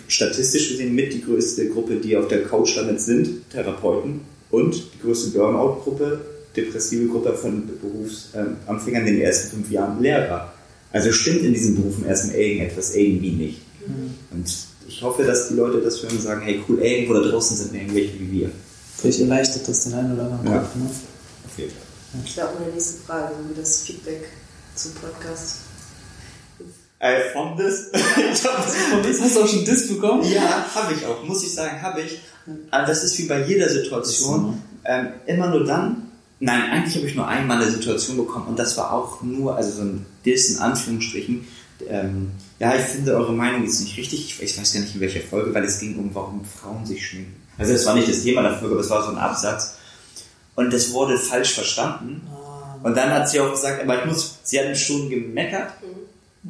statistisch 0.07 0.69
gesehen 0.69 0.93
mit 0.93 1.13
die 1.13 1.23
größte 1.23 1.69
Gruppe, 1.69 1.95
die 1.95 2.15
auf 2.15 2.27
der 2.27 2.43
Couch 2.43 2.75
landet, 2.75 3.01
sind 3.01 3.49
Therapeuten 3.49 4.21
und 4.51 4.75
die 4.75 4.99
größte 5.01 5.31
Burnout-Gruppe, 5.31 6.21
depressive 6.55 7.07
Gruppe 7.07 7.33
von 7.33 7.63
Berufsanfängern 7.81 9.07
in 9.07 9.13
den 9.15 9.21
ersten 9.21 9.49
fünf 9.55 9.71
Jahren 9.71 10.01
Lehrer. 10.01 10.53
Also 10.91 11.11
stimmt 11.11 11.41
in 11.43 11.53
diesen 11.53 11.75
Berufen 11.75 12.05
erstmal 12.05 12.35
irgendetwas 12.35 12.93
irgendwie 12.95 13.31
nicht. 13.31 13.61
Und 14.31 14.45
ich 14.87 15.01
hoffe, 15.01 15.23
dass 15.23 15.47
die 15.47 15.53
Leute 15.55 15.81
das 15.81 16.01
hören 16.03 16.11
und 16.17 16.21
sagen, 16.21 16.41
hey 16.41 16.61
cool, 16.67 16.79
irgendwo 16.79 17.13
da 17.13 17.21
draußen 17.21 17.55
sind 17.57 17.73
irgendwelche 17.73 18.19
wie 18.19 18.31
wir. 18.31 18.51
Vielleicht 18.97 19.21
erleichtert 19.21 19.67
das 19.67 19.85
den 19.85 19.93
einen 19.93 20.13
oder 20.13 20.23
anderen 20.23 20.45
Ja. 20.45 20.59
Kopf. 20.59 20.75
Ne? 20.75 20.85
Auf 20.85 21.57
jeden 21.57 21.71
Fall. 21.71 22.21
Ich 22.25 22.33
glaube, 22.33 22.53
meine 22.59 22.71
nächste 22.73 23.01
Frage, 23.05 23.33
so 23.35 23.49
wie 23.49 23.59
das 23.59 23.81
Feedback 23.83 24.27
zum 24.75 24.91
Podcast? 24.95 25.55
Äh, 27.01 27.31
von 27.33 27.57
das? 27.57 27.89
ich 27.93 28.45
hab 28.45 28.63
das 28.63 28.75
Und 28.93 29.03
das 29.03 29.19
hast 29.19 29.35
du 29.35 29.41
auch 29.41 29.47
schon 29.47 29.65
Diss 29.65 29.87
bekommen? 29.87 30.23
Ja, 30.23 30.67
habe 30.75 30.93
ich 30.93 31.03
auch, 31.03 31.23
muss 31.23 31.43
ich 31.43 31.51
sagen, 31.51 31.81
habe 31.81 32.01
ich. 32.01 32.19
Aber 32.69 32.85
das 32.85 33.03
ist 33.03 33.17
wie 33.17 33.25
bei 33.25 33.43
jeder 33.43 33.67
Situation. 33.67 34.61
Ähm, 34.85 35.07
immer 35.25 35.47
nur 35.47 35.65
dann. 35.65 36.11
Nein, 36.39 36.61
eigentlich 36.71 36.95
habe 36.95 37.07
ich 37.07 37.15
nur 37.15 37.27
einmal 37.27 37.57
eine 37.59 37.71
Situation 37.71 38.17
bekommen 38.17 38.47
und 38.47 38.57
das 38.57 38.77
war 38.77 38.93
auch 38.93 39.21
nur, 39.21 39.55
also 39.55 39.71
so 39.71 39.81
ein 39.81 40.05
Diss 40.25 40.51
in 40.51 40.59
Anführungsstrichen. 40.59 41.47
Ähm, 41.89 42.31
ja, 42.59 42.75
ich 42.75 42.81
finde 42.81 43.15
eure 43.15 43.33
Meinung 43.33 43.63
ist 43.63 43.81
nicht 43.81 43.97
richtig. 43.97 44.39
Ich, 44.39 44.57
weiß 44.57 44.73
gar 44.73 44.81
nicht 44.81 44.93
in 44.93 45.01
welcher 45.01 45.21
Folge, 45.21 45.51
weil 45.55 45.63
es 45.63 45.79
ging 45.79 45.97
um, 45.97 46.13
warum 46.13 46.45
Frauen 46.45 46.85
sich 46.85 47.07
schminken. 47.07 47.35
Also 47.57 47.73
das 47.73 47.85
war 47.87 47.95
nicht 47.95 48.09
das 48.09 48.21
Thema 48.21 48.43
der 48.43 48.59
Folge, 48.59 48.75
aber 48.75 48.83
es 48.83 48.89
war 48.91 49.03
so 49.03 49.09
ein 49.09 49.17
Absatz. 49.17 49.75
Und 50.55 50.71
das 50.71 50.93
wurde 50.93 51.17
falsch 51.17 51.53
verstanden. 51.53 52.21
Und 52.83 52.95
dann 52.95 53.09
hat 53.11 53.29
sie 53.29 53.39
auch 53.39 53.51
gesagt, 53.51 53.81
aber 53.81 53.99
ich 53.99 54.05
muss, 54.05 54.39
sie 54.43 54.59
hat 54.59 54.77
schon 54.77 55.09
gemeckert, 55.09 55.73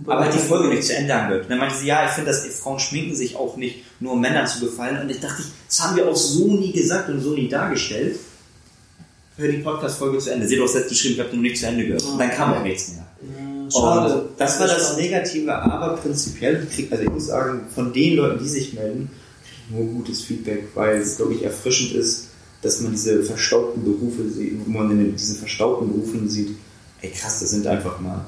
aber 0.05 0.27
die 0.27 0.39
Folge 0.39 0.69
nicht 0.69 0.83
zu 0.83 0.95
Ende 0.95 1.13
angehört. 1.13 1.43
Und 1.43 1.51
dann 1.51 1.59
meinte 1.59 1.75
sie, 1.75 1.87
ja, 1.87 2.05
ich 2.05 2.11
finde, 2.11 2.31
dass 2.31 2.45
Frauen 2.47 2.79
schminken 2.79 3.15
sich 3.15 3.35
auch 3.35 3.57
nicht 3.57 3.83
nur 3.99 4.13
um 4.13 4.21
Männern 4.21 4.47
zu 4.47 4.59
gefallen. 4.61 5.01
Und 5.01 5.09
ich 5.09 5.19
dachte, 5.19 5.43
das 5.67 5.81
haben 5.81 5.95
wir 5.95 6.07
auch 6.07 6.15
so 6.15 6.47
nie 6.55 6.71
gesagt 6.71 7.09
und 7.09 7.19
so 7.19 7.31
nie 7.31 7.49
dargestellt. 7.49 8.17
Hör 9.37 9.47
die 9.47 9.57
Podcast-Folge 9.57 10.19
zu 10.19 10.31
Ende. 10.31 10.47
Sie 10.47 10.57
hat 10.57 10.63
auch 10.63 10.71
selbst 10.71 10.89
geschrieben, 10.89 11.15
ich 11.15 11.19
habe 11.21 11.33
nur 11.33 11.41
nicht 11.41 11.57
zu 11.57 11.67
Ende 11.67 11.85
gehört. 11.85 12.03
Und 12.03 12.19
dann 12.19 12.31
kam 12.31 12.53
auch 12.53 12.63
nichts 12.63 12.93
mehr. 12.93 13.05
Schade. 13.71 14.13
Und 14.13 14.29
das 14.37 14.59
war 14.59 14.67
das. 14.67 14.97
Negative, 14.97 15.53
aber 15.53 15.97
prinzipiell 15.97 16.67
also 16.89 17.03
ich 17.03 17.09
muss 17.09 17.27
sagen, 17.27 17.61
von 17.73 17.93
den 17.93 18.17
Leuten, 18.17 18.43
die 18.43 18.49
sich 18.49 18.73
melden, 18.73 19.09
kriege 19.43 19.55
ich 19.69 19.75
nur 19.75 19.93
gutes 19.93 20.21
Feedback, 20.21 20.67
weil 20.75 20.97
es, 20.97 21.17
glaube 21.17 21.33
ich, 21.33 21.43
erfrischend 21.43 21.93
ist, 21.93 22.27
dass 22.61 22.81
man 22.81 22.91
diese 22.91 23.23
verstaubten 23.23 23.83
Berufe 23.83 24.29
sieht, 24.29 24.59
wo 24.65 24.69
man 24.69 24.91
in 24.91 25.15
diesen 25.15 25.37
verstaubten 25.37 25.87
Berufen 25.87 26.29
sieht, 26.29 26.55
ey 27.01 27.09
krass, 27.09 27.39
das 27.39 27.51
sind 27.51 27.65
einfach 27.65 27.99
mal, 27.99 28.25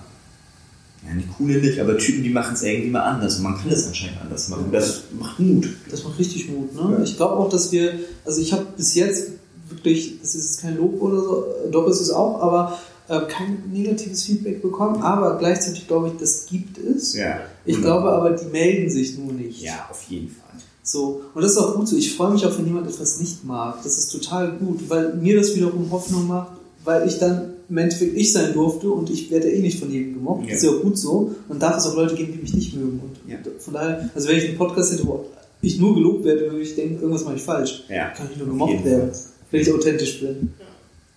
ja 1.05 1.13
nicht 1.13 1.29
coole 1.37 1.59
nicht, 1.59 1.79
aber 1.79 1.97
Typen, 1.97 2.23
die 2.23 2.29
machen 2.29 2.53
es 2.53 2.63
irgendwie 2.63 2.89
mal 2.89 3.01
anders 3.01 3.37
und 3.37 3.43
man 3.43 3.57
kann 3.57 3.69
es 3.69 3.87
anscheinend 3.87 4.21
anders 4.21 4.49
machen. 4.49 4.69
Das 4.71 5.03
macht 5.19 5.39
Mut. 5.39 5.67
Das 5.89 6.03
macht 6.03 6.19
richtig 6.19 6.49
Mut, 6.49 6.73
ne? 6.75 6.95
Ja. 6.97 7.03
Ich 7.03 7.17
glaube 7.17 7.35
auch, 7.35 7.49
dass 7.49 7.71
wir, 7.71 7.99
also 8.25 8.41
ich 8.41 8.53
habe 8.53 8.65
bis 8.75 8.95
jetzt 8.95 9.31
wirklich, 9.69 10.19
das 10.21 10.35
ist 10.35 10.61
kein 10.61 10.77
Lob 10.77 11.01
oder 11.01 11.21
so, 11.21 11.45
äh, 11.45 11.71
doch 11.71 11.87
ist 11.87 12.01
es 12.01 12.11
auch, 12.11 12.41
aber 12.41 12.79
äh, 13.07 13.19
kein 13.27 13.63
negatives 13.71 14.25
Feedback 14.25 14.61
bekommen, 14.61 15.01
aber 15.01 15.37
gleichzeitig 15.37 15.87
glaube 15.87 16.09
ich, 16.09 16.13
das 16.19 16.45
gibt 16.45 16.77
es. 16.77 17.13
Ja. 17.15 17.41
Ich 17.65 17.81
glaube 17.81 18.09
aber, 18.11 18.31
die 18.31 18.45
melden 18.45 18.89
sich 18.89 19.17
nur 19.17 19.33
nicht. 19.33 19.61
Ja, 19.61 19.87
auf 19.89 20.03
jeden 20.03 20.29
Fall. 20.29 20.43
So, 20.85 21.21
und 21.33 21.41
das 21.41 21.51
ist 21.53 21.57
auch 21.57 21.75
gut 21.75 21.87
so. 21.87 21.95
Ich 21.95 22.15
freue 22.15 22.31
mich 22.31 22.45
auch, 22.45 22.57
wenn 22.57 22.65
jemand 22.65 22.87
etwas 22.87 23.19
nicht 23.19 23.45
mag. 23.45 23.81
Das 23.83 23.97
ist 23.97 24.09
total 24.11 24.51
gut, 24.51 24.89
weil 24.89 25.13
mir 25.13 25.37
das 25.37 25.55
wiederum 25.55 25.89
Hoffnung 25.91 26.27
macht, 26.27 26.51
weil 26.83 27.07
ich 27.07 27.17
dann 27.19 27.53
im 27.69 27.77
Endeffekt 27.77 28.15
ich 28.17 28.31
sein 28.33 28.53
durfte 28.53 28.89
und 28.89 29.09
ich 29.09 29.31
werde 29.31 29.49
eh 29.49 29.59
nicht 29.59 29.79
von 29.79 29.91
jedem 29.91 30.13
gemocht. 30.15 30.43
Ja. 30.43 30.49
Das 30.49 30.57
ist 30.57 30.63
ja 30.63 30.69
auch 30.71 30.81
gut 30.81 30.97
so. 30.97 31.33
Und 31.47 31.61
darf 31.61 31.77
es 31.77 31.85
auch 31.87 31.95
Leute 31.95 32.15
geben, 32.15 32.33
die 32.33 32.39
mich 32.41 32.53
nicht 32.53 32.75
mögen. 32.75 32.99
Und 32.99 33.31
Ja. 33.31 33.37
von 33.59 33.73
daher, 33.73 34.09
also 34.13 34.27
wenn 34.27 34.37
ich 34.37 34.47
einen 34.49 34.57
Podcast 34.57 34.93
hätte, 34.93 35.07
wo 35.07 35.25
ich 35.61 35.79
nur 35.79 35.95
gelobt 35.95 36.25
werde, 36.25 36.41
würde 36.51 36.59
ich 36.61 36.75
denken, 36.75 36.95
irgendwas 36.95 37.23
mache 37.23 37.35
ich 37.35 37.41
falsch. 37.41 37.85
Ja. 37.89 38.09
Kann 38.09 38.27
ich 38.31 38.37
nur 38.45 38.67
jeden 38.69 38.83
werden, 38.85 39.11
wenn 39.51 39.61
ich 39.61 39.71
authentisch 39.73 40.19
bin. 40.19 40.53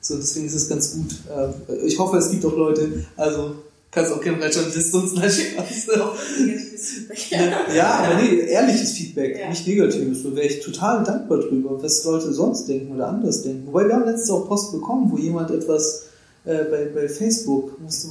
So, 0.01 0.17
deswegen 0.17 0.47
ist 0.47 0.55
es 0.55 0.69
ganz 0.69 0.95
gut. 0.95 1.15
Äh, 1.29 1.85
Ich 1.87 1.99
hoffe, 1.99 2.17
es 2.19 2.31
gibt 2.31 2.45
auch 2.45 2.57
Leute, 2.57 3.05
also 3.17 3.57
kannst 3.97 4.12
auch 4.12 4.21
gerne 4.21 4.38
das 4.38 4.95
uns 4.95 5.15
Negatives 5.15 5.37
Feedback. 5.37 5.65
ja, 7.75 7.91
aber 7.95 8.23
nee, 8.23 8.41
ehrliches 8.41 8.93
Feedback, 8.93 9.38
Ja. 9.38 9.49
nicht 9.49 9.67
negatives. 9.67 10.23
Da 10.23 10.37
wäre 10.37 10.47
ich 10.47 10.61
total 10.61 11.03
dankbar 11.03 11.38
drüber, 11.38 11.83
was 11.83 12.05
Leute 12.05 12.33
sonst 12.33 12.69
denken 12.69 12.95
oder 12.95 13.09
anders 13.09 13.43
denken. 13.43 13.67
Wobei 13.67 13.87
wir 13.88 13.95
haben 13.95 14.05
letztens 14.05 14.31
auch 14.31 14.47
Post 14.47 14.73
bekommen, 14.73 15.11
wo 15.11 15.17
jemand 15.17 15.50
etwas 15.50 16.05
äh, 16.45 16.65
bei, 16.65 16.91
bei 16.95 17.09
Facebook, 17.09 17.81
musst 17.81 18.05
du 18.05 18.09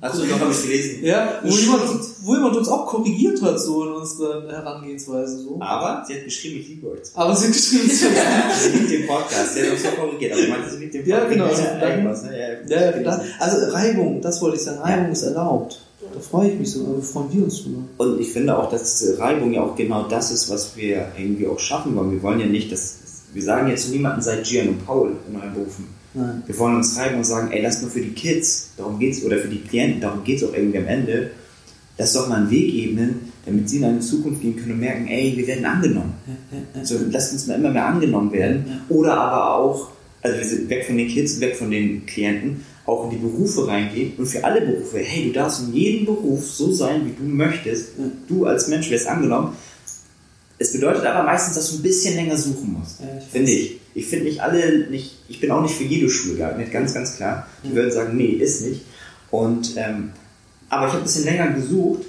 mal. 0.00 0.08
Achso, 0.08 0.22
doch, 0.24 0.40
habe 0.40 0.50
ich 0.52 0.62
gelesen. 0.62 1.04
Ja, 1.04 1.40
wo 1.42 1.48
jemand, 1.48 1.82
wo 2.22 2.34
jemand 2.34 2.56
uns 2.56 2.68
auch 2.68 2.86
korrigiert 2.86 3.40
hat, 3.42 3.60
so 3.60 3.84
in 3.84 3.92
unserer 3.92 4.48
Herangehensweise. 4.50 5.38
So. 5.38 5.56
Aber 5.60 6.04
sie 6.06 6.14
hat 6.14 6.24
geschrieben, 6.24 6.60
ich 6.60 6.68
liebe 6.68 6.90
euch. 6.90 7.00
Aber 7.14 7.34
sie 7.36 7.46
hat 7.46 7.52
geschrieben, 7.52 7.90
Sie 7.90 8.68
liebt 8.78 8.90
den 8.90 9.06
Podcast, 9.06 9.54
sie 9.54 9.62
hat 9.62 9.72
uns 9.72 9.82
so 9.82 9.88
korrigiert, 9.90 10.32
aber 10.32 10.48
meinte, 10.48 10.70
sie 10.70 10.78
liebt 10.78 10.94
den 10.94 11.06
Ja, 11.06 11.18
Podcast. 11.20 11.32
genau, 11.34 11.44
Ja, 11.46 11.50
also 11.50 11.86
irgendwas, 11.86 12.22
ne? 12.24 12.38
ja, 12.68 12.80
ja, 12.90 13.02
da, 13.02 13.22
also 13.38 13.72
Reibung, 13.72 14.20
das 14.20 14.40
wollte 14.42 14.56
ich 14.56 14.62
sagen, 14.62 14.78
Reibung 14.80 15.12
ist 15.12 15.22
erlaubt. 15.22 15.86
Da 16.14 16.18
freue 16.18 16.50
ich 16.50 16.58
mich 16.58 16.70
so, 16.72 16.80
aber 16.86 17.02
freuen 17.02 17.32
wir 17.32 17.44
uns 17.44 17.62
drüber. 17.62 17.78
Und 17.98 18.20
ich 18.20 18.32
finde 18.32 18.56
auch, 18.58 18.70
dass 18.70 18.98
diese 18.98 19.18
Reibung 19.18 19.52
ja 19.52 19.62
auch 19.62 19.76
genau 19.76 20.08
das 20.08 20.30
ist, 20.32 20.48
was 20.50 20.74
wir 20.76 21.08
irgendwie 21.16 21.46
auch 21.46 21.58
schaffen 21.58 21.94
wollen. 21.94 22.10
Wir 22.10 22.22
wollen 22.22 22.40
ja 22.40 22.46
nicht, 22.46 22.72
dass 22.72 22.96
wir 23.32 23.42
sagen 23.42 23.68
jetzt 23.68 23.84
zu 23.86 23.90
niemandem 23.92 24.22
seid 24.22 24.44
Gian 24.44 24.70
und 24.70 24.86
Paul 24.86 25.12
in 25.28 25.36
euren 25.36 25.52
Berufen. 25.54 25.99
Nein. 26.14 26.42
Wir 26.46 26.58
wollen 26.58 26.76
uns 26.76 26.96
reiben 26.98 27.16
und 27.16 27.24
sagen, 27.24 27.52
ey, 27.52 27.62
lass 27.62 27.82
mal 27.82 27.90
für 27.90 28.00
die 28.00 28.12
Kids, 28.12 28.70
darum 28.76 28.98
geht's, 28.98 29.22
oder 29.22 29.38
für 29.38 29.48
die 29.48 29.60
Klienten, 29.60 30.00
darum 30.00 30.24
geht's 30.24 30.42
auch 30.42 30.52
irgendwie 30.52 30.78
am 30.78 30.86
Ende, 30.86 31.30
lass 31.98 32.14
doch 32.14 32.28
mal 32.28 32.38
einen 32.38 32.50
Weg 32.50 32.74
ebnen, 32.74 33.32
damit 33.46 33.68
sie 33.68 33.78
in 33.78 33.84
eine 33.84 34.00
Zukunft 34.00 34.42
gehen 34.42 34.56
können 34.56 34.72
und 34.72 34.80
merken, 34.80 35.06
ey, 35.08 35.36
wir 35.36 35.46
werden 35.46 35.64
angenommen. 35.64 36.14
Also 36.74 36.96
lasst 37.10 37.32
uns 37.32 37.46
mal 37.46 37.54
immer 37.54 37.70
mehr 37.70 37.86
angenommen 37.86 38.32
werden. 38.32 38.82
Oder 38.88 39.14
aber 39.14 39.54
auch, 39.54 39.88
also 40.22 40.38
wir 40.38 40.44
sind 40.44 40.68
weg 40.68 40.84
von 40.86 40.96
den 40.96 41.08
Kids, 41.08 41.40
weg 41.40 41.56
von 41.56 41.70
den 41.70 42.04
Klienten, 42.06 42.64
auch 42.86 43.04
in 43.04 43.10
die 43.10 43.16
Berufe 43.16 43.68
reingehen 43.68 44.14
und 44.18 44.26
für 44.26 44.42
alle 44.42 44.62
Berufe, 44.62 44.98
hey, 44.98 45.26
du 45.26 45.32
darfst 45.32 45.62
in 45.62 45.74
jedem 45.74 46.06
Beruf 46.06 46.44
so 46.44 46.72
sein, 46.72 47.06
wie 47.06 47.12
du 47.12 47.22
möchtest. 47.22 47.90
Du 48.28 48.46
als 48.46 48.68
Mensch 48.68 48.90
wirst 48.90 49.06
angenommen. 49.06 49.52
Es 50.58 50.72
bedeutet 50.72 51.04
aber 51.06 51.24
meistens, 51.24 51.54
dass 51.54 51.70
du 51.70 51.76
ein 51.76 51.82
bisschen 51.82 52.16
länger 52.16 52.36
suchen 52.36 52.76
musst. 52.78 53.00
Ja, 53.00 53.06
ich 53.18 53.24
finde 53.24 53.52
ich. 53.52 53.79
Ich 54.00 54.06
finde 54.06 54.24
nicht 54.24 54.40
alle, 54.40 54.86
nicht, 54.88 55.18
ich 55.28 55.40
bin 55.40 55.50
auch 55.50 55.60
nicht 55.60 55.74
für 55.74 55.84
jede 55.84 56.08
Schule 56.08 56.36
geeignet, 56.36 56.72
ganz, 56.72 56.94
ganz 56.94 57.16
klar. 57.16 57.46
Die 57.62 57.74
würden 57.74 57.92
sagen, 57.92 58.16
nee, 58.16 58.30
ist 58.30 58.62
nicht. 58.62 58.80
Und, 59.30 59.76
ähm, 59.76 60.12
aber 60.70 60.86
ich 60.86 60.92
habe 60.92 61.02
ein 61.02 61.04
bisschen 61.04 61.26
länger 61.26 61.52
gesucht 61.52 62.06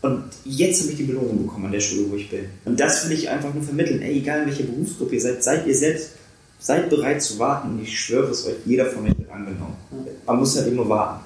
und 0.00 0.24
jetzt 0.46 0.80
habe 0.80 0.92
ich 0.92 0.96
die 0.96 1.02
Belohnung 1.02 1.44
bekommen 1.44 1.66
an 1.66 1.72
der 1.72 1.80
Schule, 1.80 2.10
wo 2.10 2.16
ich 2.16 2.30
bin. 2.30 2.46
Und 2.64 2.80
das 2.80 3.06
will 3.06 3.14
ich 3.14 3.28
einfach 3.28 3.52
nur 3.52 3.62
vermitteln. 3.62 4.00
Ey, 4.00 4.20
egal 4.20 4.40
in 4.40 4.46
welcher 4.46 4.64
Berufsgruppe 4.64 5.16
ihr 5.16 5.20
seid, 5.20 5.44
seid 5.44 5.66
ihr 5.66 5.74
selbst, 5.74 6.12
seid 6.58 6.88
bereit 6.88 7.20
zu 7.20 7.38
warten. 7.38 7.72
Und 7.72 7.82
ich 7.82 8.00
schwöre 8.00 8.30
es 8.30 8.46
euch, 8.46 8.54
jeder 8.64 8.86
von 8.86 9.04
euch 9.04 9.18
wird 9.18 9.30
angenommen. 9.30 9.76
Man 10.24 10.38
muss 10.38 10.56
halt 10.56 10.74
nur 10.74 10.88
warten. 10.88 11.24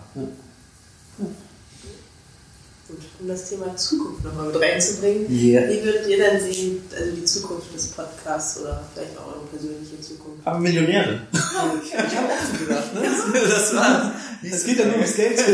Gut, 2.89 2.99
um 3.21 3.29
das 3.29 3.51
Thema 3.51 3.77
Zukunft 3.77 4.25
nochmal 4.25 4.47
mit 4.47 4.61
reinzubringen. 4.61 5.27
Ja. 5.29 5.61
Wie 5.69 5.85
würdet 5.85 6.07
ihr 6.09 6.17
denn 6.17 6.41
sehen, 6.41 6.81
also 6.99 7.11
die 7.15 7.25
Zukunft 7.25 7.75
des 7.75 7.89
Podcasts 7.89 8.61
oder 8.61 8.83
vielleicht 8.95 9.19
auch 9.19 9.27
eure 9.27 9.45
persönliche 9.53 10.01
Zukunft? 10.01 10.41
Aber 10.47 10.59
Millionäre. 10.59 11.21
Ich 11.33 11.95
habe 11.95 12.29
auch 12.29 12.59
so 12.59 12.65
gedacht, 12.65 12.95
ne? 12.95 13.01
Das 13.47 13.75
war's. 13.75 14.13
Es 14.43 14.65
geht 14.65 14.79
ja 14.79 14.87
nur 14.87 14.95
ums 14.95 15.15
Geld. 15.17 15.39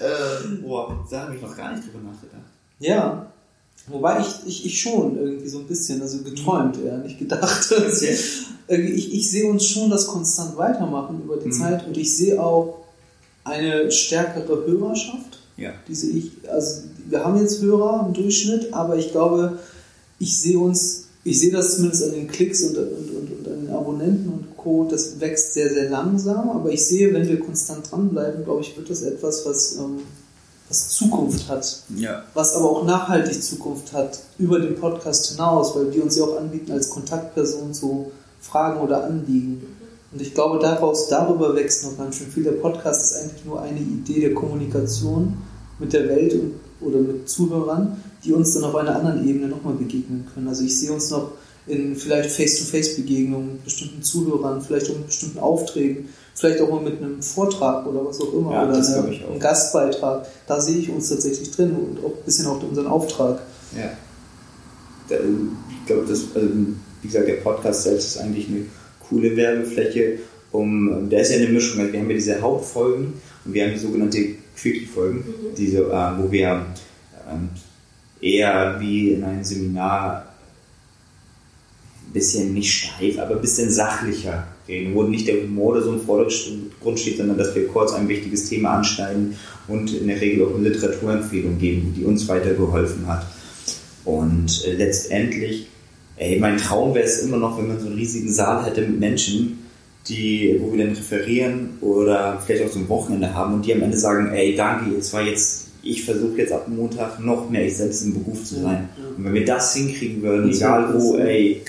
Äh, 0.00 0.56
boah, 0.62 1.06
da 1.10 1.20
habe 1.26 1.36
ich 1.36 1.42
noch 1.42 1.54
gar 1.54 1.72
nicht 1.72 1.86
drüber 1.86 1.98
nachgedacht. 2.10 2.48
Ja. 2.78 3.30
Wobei 3.86 4.20
ich, 4.20 4.46
ich, 4.46 4.64
ich 4.66 4.80
schon 4.80 5.14
irgendwie 5.18 5.48
so 5.48 5.58
ein 5.58 5.66
bisschen, 5.66 6.00
also 6.00 6.22
geträumt 6.22 6.78
eher, 6.82 6.96
nicht 6.98 7.18
gedacht. 7.18 7.70
Ich, 8.68 9.14
ich 9.14 9.30
sehe 9.30 9.44
uns 9.50 9.66
schon 9.66 9.90
das 9.90 10.06
konstant 10.06 10.56
weitermachen 10.56 11.20
über 11.22 11.36
die 11.36 11.48
Mhm. 11.48 11.52
Zeit 11.52 11.86
und 11.86 11.96
ich 11.98 12.16
sehe 12.16 12.40
auch 12.42 12.78
eine 13.44 13.90
stärkere 13.90 14.66
Hörerschaft. 14.66 15.38
Ja. 15.56 15.72
Die 15.88 15.94
sehe 15.94 16.10
ich, 16.10 16.32
also 16.50 16.82
wir 17.08 17.24
haben 17.24 17.38
jetzt 17.38 17.60
Hörer 17.60 18.06
im 18.06 18.14
Durchschnitt, 18.14 18.72
aber 18.72 18.96
ich 18.96 19.10
glaube, 19.10 19.58
ich 20.18 20.38
sehe 20.38 20.58
uns, 20.58 21.04
ich 21.24 21.38
sehe 21.38 21.52
das 21.52 21.76
zumindest 21.76 22.04
an 22.04 22.12
den 22.12 22.28
Klicks 22.28 22.62
und, 22.62 22.76
und, 22.78 22.88
und, 22.88 23.30
und 23.38 23.48
an 23.48 23.66
den 23.66 23.74
Abonnenten 23.74 24.28
und 24.28 24.56
Co., 24.56 24.86
das 24.90 25.20
wächst 25.20 25.54
sehr, 25.54 25.68
sehr 25.72 25.90
langsam, 25.90 26.50
aber 26.50 26.70
ich 26.70 26.84
sehe, 26.86 27.12
wenn 27.12 27.28
wir 27.28 27.40
konstant 27.40 27.90
dranbleiben, 27.90 28.44
glaube 28.44 28.62
ich, 28.62 28.76
wird 28.76 28.88
das 28.88 29.02
etwas, 29.02 29.44
was, 29.44 29.76
ähm, 29.76 29.98
was 30.68 30.88
Zukunft 30.90 31.48
hat 31.48 31.82
Ja. 31.96 32.24
was 32.34 32.54
aber 32.54 32.70
auch 32.70 32.84
nachhaltig 32.84 33.42
Zukunft 33.42 33.92
hat, 33.92 34.20
über 34.38 34.60
den 34.60 34.76
Podcast 34.76 35.32
hinaus, 35.32 35.74
weil 35.74 35.92
wir 35.92 36.02
uns 36.02 36.16
ja 36.16 36.24
auch 36.24 36.38
anbieten 36.38 36.72
als 36.72 36.88
Kontaktperson 36.88 37.74
zu 37.74 38.12
Fragen 38.40 38.80
oder 38.80 39.04
Anliegen. 39.04 39.62
Und 40.12 40.20
ich 40.20 40.34
glaube, 40.34 40.58
daraus, 40.58 41.08
darüber 41.08 41.54
wächst 41.54 41.84
noch 41.84 41.96
ganz 41.96 42.16
schön 42.16 42.26
viel. 42.28 42.42
Der 42.42 42.52
Podcast 42.52 43.04
ist 43.04 43.20
eigentlich 43.22 43.44
nur 43.44 43.60
eine 43.62 43.78
Idee 43.78 44.20
der 44.20 44.34
Kommunikation 44.34 45.36
mit 45.78 45.92
der 45.92 46.08
Welt 46.08 46.34
und, 46.34 46.54
oder 46.80 46.98
mit 46.98 47.28
Zuhörern, 47.28 48.02
die 48.24 48.32
uns 48.32 48.52
dann 48.54 48.64
auf 48.64 48.74
einer 48.74 48.96
anderen 48.96 49.26
Ebene 49.28 49.46
nochmal 49.48 49.74
begegnen 49.74 50.26
können. 50.32 50.48
Also 50.48 50.64
ich 50.64 50.78
sehe 50.78 50.92
uns 50.92 51.10
noch 51.10 51.32
in 51.66 51.94
vielleicht 51.94 52.30
Face-to-Face-Begegnungen 52.30 53.52
mit 53.52 53.64
bestimmten 53.64 54.02
Zuhörern, 54.02 54.60
vielleicht 54.60 54.90
auch 54.90 54.96
mit 54.96 55.06
bestimmten 55.06 55.38
Aufträgen, 55.38 56.08
vielleicht 56.34 56.60
auch 56.60 56.70
mal 56.70 56.82
mit 56.82 56.98
einem 57.00 57.22
Vortrag 57.22 57.86
oder 57.86 58.04
was 58.04 58.20
auch 58.20 58.32
immer, 58.34 58.52
Ja, 58.52 58.68
oder 58.68 58.78
ich 58.78 59.24
auch. 59.24 59.30
einem 59.30 59.38
Gastbeitrag. 59.38 60.26
Da 60.48 60.60
sehe 60.60 60.78
ich 60.78 60.90
uns 60.90 61.08
tatsächlich 61.08 61.50
drin 61.52 61.70
und 61.72 62.04
auch 62.04 62.16
ein 62.16 62.24
bisschen 62.24 62.46
auf 62.46 62.62
unseren 62.62 62.88
Auftrag. 62.88 63.40
Ja. 63.76 63.90
Ich 65.08 65.86
glaube, 65.86 66.06
das, 66.08 66.20
also, 66.34 66.48
wie 67.02 67.06
gesagt, 67.08 67.28
der 67.28 67.34
Podcast 67.34 67.84
selbst 67.84 68.16
ist 68.16 68.18
eigentlich 68.18 68.48
eine 68.48 68.64
coole 69.10 69.36
Werbefläche, 69.36 70.20
um, 70.52 71.10
der 71.10 71.20
ist 71.20 71.32
ja 71.32 71.38
eine 71.38 71.48
Mischung. 71.48 71.80
Also 71.80 71.92
wir 71.92 72.00
haben 72.00 72.08
ja 72.08 72.16
diese 72.16 72.40
Hauptfolgen 72.40 73.12
und 73.44 73.54
wir 73.54 73.64
haben 73.64 73.72
die 73.72 73.78
sogenannte 73.78 74.18
Quickie-Folgen, 74.56 75.24
diese, 75.56 75.80
äh, 75.80 76.18
wo 76.18 76.30
wir 76.30 76.64
ähm, 77.30 77.48
eher 78.20 78.76
wie 78.80 79.10
in 79.12 79.24
einem 79.24 79.44
Seminar 79.44 80.26
ein 82.06 82.12
bisschen 82.12 82.54
nicht 82.54 82.72
steif, 82.72 83.18
aber 83.18 83.36
ein 83.36 83.40
bisschen 83.40 83.70
sachlicher 83.70 84.46
reden, 84.66 84.94
wo 84.94 85.04
nicht 85.04 85.28
der 85.28 85.42
Humor 85.42 85.72
oder 85.72 85.82
so 85.82 85.92
im 85.92 86.00
Vordergrund 86.00 86.98
steht, 86.98 87.18
sondern 87.18 87.38
dass 87.38 87.54
wir 87.54 87.68
kurz 87.68 87.92
ein 87.92 88.08
wichtiges 88.08 88.48
Thema 88.48 88.78
anschneiden 88.78 89.36
und 89.68 89.92
in 89.92 90.08
der 90.08 90.20
Regel 90.20 90.46
auch 90.46 90.54
eine 90.54 90.68
Literaturempfehlung 90.68 91.58
geben, 91.58 91.94
die 91.96 92.04
uns 92.04 92.26
weitergeholfen 92.28 93.06
hat. 93.06 93.26
Und 94.04 94.64
äh, 94.66 94.72
letztendlich, 94.74 95.68
ey, 96.20 96.38
mein 96.38 96.58
Traum 96.58 96.94
wäre 96.94 97.06
es 97.06 97.20
immer 97.20 97.38
noch, 97.38 97.58
wenn 97.58 97.68
man 97.68 97.80
so 97.80 97.86
einen 97.86 97.96
riesigen 97.96 98.30
Saal 98.30 98.64
hätte 98.66 98.82
mit 98.82 99.00
Menschen, 99.00 99.58
die, 100.06 100.56
wo 100.60 100.72
wir 100.72 100.84
dann 100.84 100.94
referieren 100.94 101.70
oder 101.80 102.40
vielleicht 102.44 102.64
auch 102.64 102.72
so 102.72 102.78
ein 102.78 102.88
Wochenende 102.88 103.34
haben 103.34 103.54
und 103.54 103.66
die 103.66 103.72
am 103.74 103.82
Ende 103.82 103.98
sagen, 103.98 104.30
ey, 104.32 104.54
danke, 104.54 104.94
jetzt 104.94 105.12
war 105.14 105.22
jetzt, 105.22 105.68
ich 105.82 106.04
versuche 106.04 106.36
jetzt 106.36 106.52
ab 106.52 106.68
Montag 106.68 107.20
noch 107.20 107.48
mehr 107.48 107.66
ich 107.66 107.76
selbst 107.76 108.04
im 108.04 108.12
Beruf 108.12 108.44
zu 108.44 108.56
sein. 108.56 108.88
Ja, 108.96 109.02
ja. 109.02 109.08
Und 109.16 109.24
wenn 109.24 109.34
wir 109.34 109.44
das 109.46 109.74
hinkriegen 109.74 110.22
würden, 110.22 110.50
egal 110.50 110.92
wo, 110.94 111.16
ey, 111.16 111.62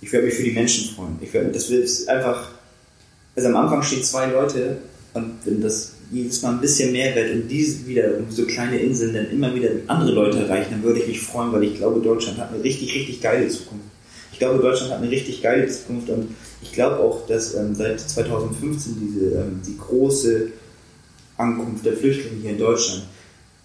ich 0.00 0.12
würde 0.12 0.26
mich 0.26 0.34
für 0.34 0.44
die 0.44 0.52
Menschen 0.52 0.94
freuen. 0.94 1.18
Ich 1.20 1.32
werde, 1.34 1.50
das 1.50 1.68
wird 1.68 1.88
einfach, 2.08 2.52
also 3.36 3.48
am 3.48 3.56
Anfang 3.56 3.82
stehen 3.82 4.02
zwei 4.02 4.26
Leute 4.30 4.78
und 5.12 5.32
wenn 5.44 5.60
das 5.60 5.92
jedes 6.10 6.42
Mal 6.42 6.54
ein 6.54 6.60
bisschen 6.60 6.92
mehr 6.92 7.14
wird 7.14 7.32
und 7.32 7.48
diese 7.48 7.86
wieder 7.86 8.10
so 8.30 8.44
kleine 8.44 8.78
Inseln 8.78 9.14
dann 9.14 9.30
immer 9.30 9.54
wieder 9.54 9.70
andere 9.86 10.12
Leute 10.12 10.38
erreichen, 10.40 10.72
dann 10.72 10.82
würde 10.82 11.00
ich 11.00 11.06
mich 11.06 11.20
freuen, 11.20 11.52
weil 11.52 11.62
ich 11.64 11.76
glaube, 11.76 12.00
Deutschland 12.00 12.38
hat 12.38 12.52
eine 12.52 12.62
richtig, 12.62 12.94
richtig 12.94 13.20
geile 13.20 13.48
Zukunft. 13.48 13.84
Ich 14.32 14.38
glaube, 14.38 14.60
Deutschland 14.60 14.92
hat 14.92 15.00
eine 15.00 15.10
richtig 15.10 15.42
geile 15.42 15.68
Zukunft 15.68 16.08
und 16.10 16.34
ich 16.62 16.72
glaube 16.72 16.98
auch, 16.98 17.26
dass 17.26 17.54
ähm, 17.54 17.74
seit 17.74 18.00
2015 18.00 18.96
diese 19.00 19.36
ähm, 19.36 19.60
die 19.66 19.76
große 19.78 20.48
Ankunft 21.36 21.86
der 21.86 21.96
Flüchtlinge 21.96 22.40
hier 22.40 22.50
in 22.50 22.58
Deutschland, 22.58 23.04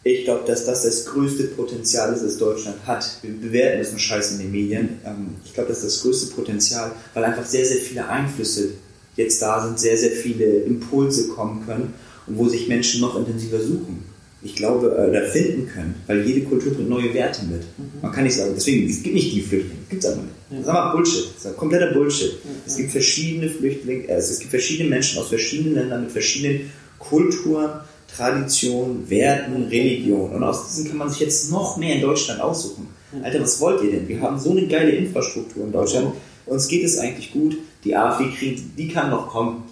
ich 0.03 0.23
glaube, 0.25 0.43
dass 0.45 0.65
das 0.65 0.83
das 0.83 1.05
größte 1.05 1.45
Potenzial 1.45 2.13
ist, 2.13 2.23
das 2.23 2.37
Deutschland 2.37 2.77
hat. 2.85 3.19
Wir 3.23 3.31
bewerten 3.31 3.79
das 3.79 3.89
nur 3.89 3.99
scheiße 3.99 4.35
in 4.35 4.41
den 4.41 4.51
Medien. 4.51 4.99
Ähm, 5.03 5.35
ich 5.43 5.53
glaube, 5.53 5.69
das 5.69 5.79
ist 5.79 5.95
das 5.95 6.01
größte 6.03 6.35
Potenzial, 6.35 6.91
weil 7.15 7.23
einfach 7.23 7.45
sehr, 7.45 7.65
sehr 7.65 7.77
viele 7.77 8.07
Einflüsse 8.07 8.71
jetzt 9.15 9.41
da 9.41 9.65
sind, 9.65 9.79
sehr, 9.79 9.97
sehr 9.97 10.11
viele 10.11 10.45
Impulse 10.59 11.29
kommen 11.29 11.65
können 11.65 11.93
und 12.27 12.37
wo 12.37 12.47
sich 12.47 12.67
Menschen 12.67 13.01
noch 13.01 13.17
intensiver 13.17 13.59
suchen. 13.59 14.03
Ich 14.41 14.55
glaube, 14.55 14.87
äh, 14.87 15.09
oder 15.09 15.23
finden 15.23 15.67
können, 15.67 15.95
weil 16.05 16.25
jede 16.25 16.41
Kultur 16.41 16.73
bringt 16.73 16.89
neue 16.89 17.13
Werte 17.13 17.45
mit. 17.45 17.61
Mhm. 17.61 18.01
Man 18.01 18.11
kann 18.11 18.23
nicht 18.25 18.35
sagen, 18.35 18.51
deswegen, 18.55 18.87
es 18.87 19.01
gibt 19.01 19.15
nicht 19.15 19.33
die 19.33 19.41
Flüchtlinge, 19.41 19.81
gibt 19.89 20.03
es 20.03 20.09
einfach 20.09 20.23
nicht. 20.23 20.35
Das 20.51 20.59
ist 20.59 20.67
einfach 20.67 20.93
Bullshit. 20.93 21.25
Das 21.35 21.51
ist 21.51 21.57
kompletter 21.57 21.93
Bullshit. 21.93 22.33
Es 22.65 22.77
gibt 22.77 22.91
verschiedene 22.91 23.49
Flüchtlinge, 23.49 24.07
äh, 24.07 24.17
es 24.17 24.37
gibt 24.39 24.51
verschiedene 24.51 24.89
Menschen 24.89 25.19
aus 25.19 25.29
verschiedenen 25.29 25.73
Ländern 25.75 26.03
mit 26.03 26.11
verschiedenen 26.11 26.69
Kulturen, 26.99 27.81
Traditionen, 28.15 29.09
Werten, 29.09 29.63
Religionen. 29.63 30.35
Und 30.35 30.43
aus 30.43 30.67
diesen 30.67 30.87
kann 30.87 30.97
man 30.97 31.09
sich 31.09 31.21
jetzt 31.21 31.51
noch 31.51 31.77
mehr 31.77 31.95
in 31.95 32.01
Deutschland 32.01 32.39
aussuchen. 32.39 32.87
Alter, 33.23 33.41
was 33.41 33.59
wollt 33.61 33.83
ihr 33.83 33.91
denn? 33.91 34.07
Wir 34.07 34.21
haben 34.21 34.39
so 34.39 34.51
eine 34.51 34.67
geile 34.67 34.91
Infrastruktur 34.91 35.65
in 35.65 35.71
Deutschland. 35.71 36.13
Uns 36.45 36.67
geht 36.67 36.83
es 36.83 36.97
eigentlich 36.97 37.31
gut. 37.31 37.57
Die 37.83 37.95
AfD 37.95 38.29
kriegt, 38.29 38.77
die 38.77 38.87
kann 38.87 39.09
noch 39.09 39.29
kommen. 39.29 39.63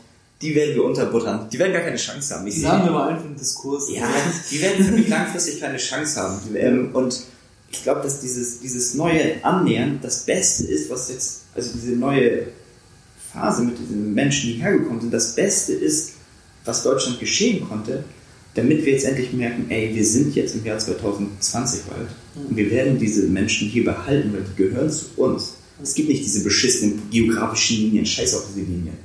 Die 0.43 0.53
werden 0.53 0.75
wir 0.75 0.83
unterbuttern. 0.83 1.47
Die 1.51 1.57
werden 1.57 1.71
gar 1.71 1.83
keine 1.83 1.95
Chance 1.95 2.35
haben. 2.35 2.45
Ich 2.45 2.55
die 2.55 2.67
haben 2.67 2.83
wir 2.83 2.91
mal 2.91 3.09
einfach 3.09 3.25
einen 3.25 3.37
Diskurs. 3.37 3.89
Ja, 3.89 4.07
die 4.51 4.61
werden 4.61 4.85
für 4.85 4.91
mich 4.91 5.07
langfristig 5.07 5.61
keine 5.61 5.77
Chance 5.77 6.19
haben. 6.19 6.39
Ähm, 6.55 6.89
und 6.93 7.23
ich 7.71 7.81
glaube, 7.81 8.01
dass 8.01 8.19
dieses, 8.19 8.59
dieses 8.59 8.93
neue 8.93 9.43
Annähern 9.43 9.99
das 10.01 10.25
Beste 10.25 10.65
ist, 10.65 10.89
was 10.89 11.09
jetzt, 11.09 11.43
also 11.55 11.71
diese 11.73 11.93
neue 11.93 12.47
Phase 13.31 13.63
mit 13.63 13.79
diesen 13.79 14.13
Menschen, 14.13 14.49
die 14.49 14.61
hergekommen 14.61 14.99
sind, 14.99 15.13
das 15.13 15.33
Beste 15.33 15.73
ist, 15.73 16.11
was 16.65 16.83
Deutschland 16.83 17.19
geschehen 17.21 17.67
konnte, 17.67 18.03
damit 18.53 18.85
wir 18.85 18.93
jetzt 18.93 19.05
endlich 19.05 19.31
merken, 19.33 19.65
ey, 19.69 19.95
wir 19.95 20.05
sind 20.05 20.35
jetzt 20.35 20.55
im 20.55 20.65
Jahr 20.65 20.77
2020 20.77 21.81
bald 21.85 22.09
und 22.47 22.55
wir 22.55 22.69
werden 22.69 22.99
diese 22.99 23.23
Menschen 23.23 23.69
hier 23.69 23.85
behalten, 23.85 24.33
weil 24.33 24.43
die 24.43 24.63
gehören 24.63 24.89
zu 24.89 25.05
uns. 25.15 25.55
Es 25.81 25.95
gibt 25.95 26.09
nicht 26.09 26.23
diese 26.23 26.43
beschissenen 26.43 27.01
geografischen 27.09 27.77
Linien, 27.77 28.05
scheiß 28.05 28.35
auf 28.35 28.45
diese 28.49 28.65
Linien, 28.65 28.97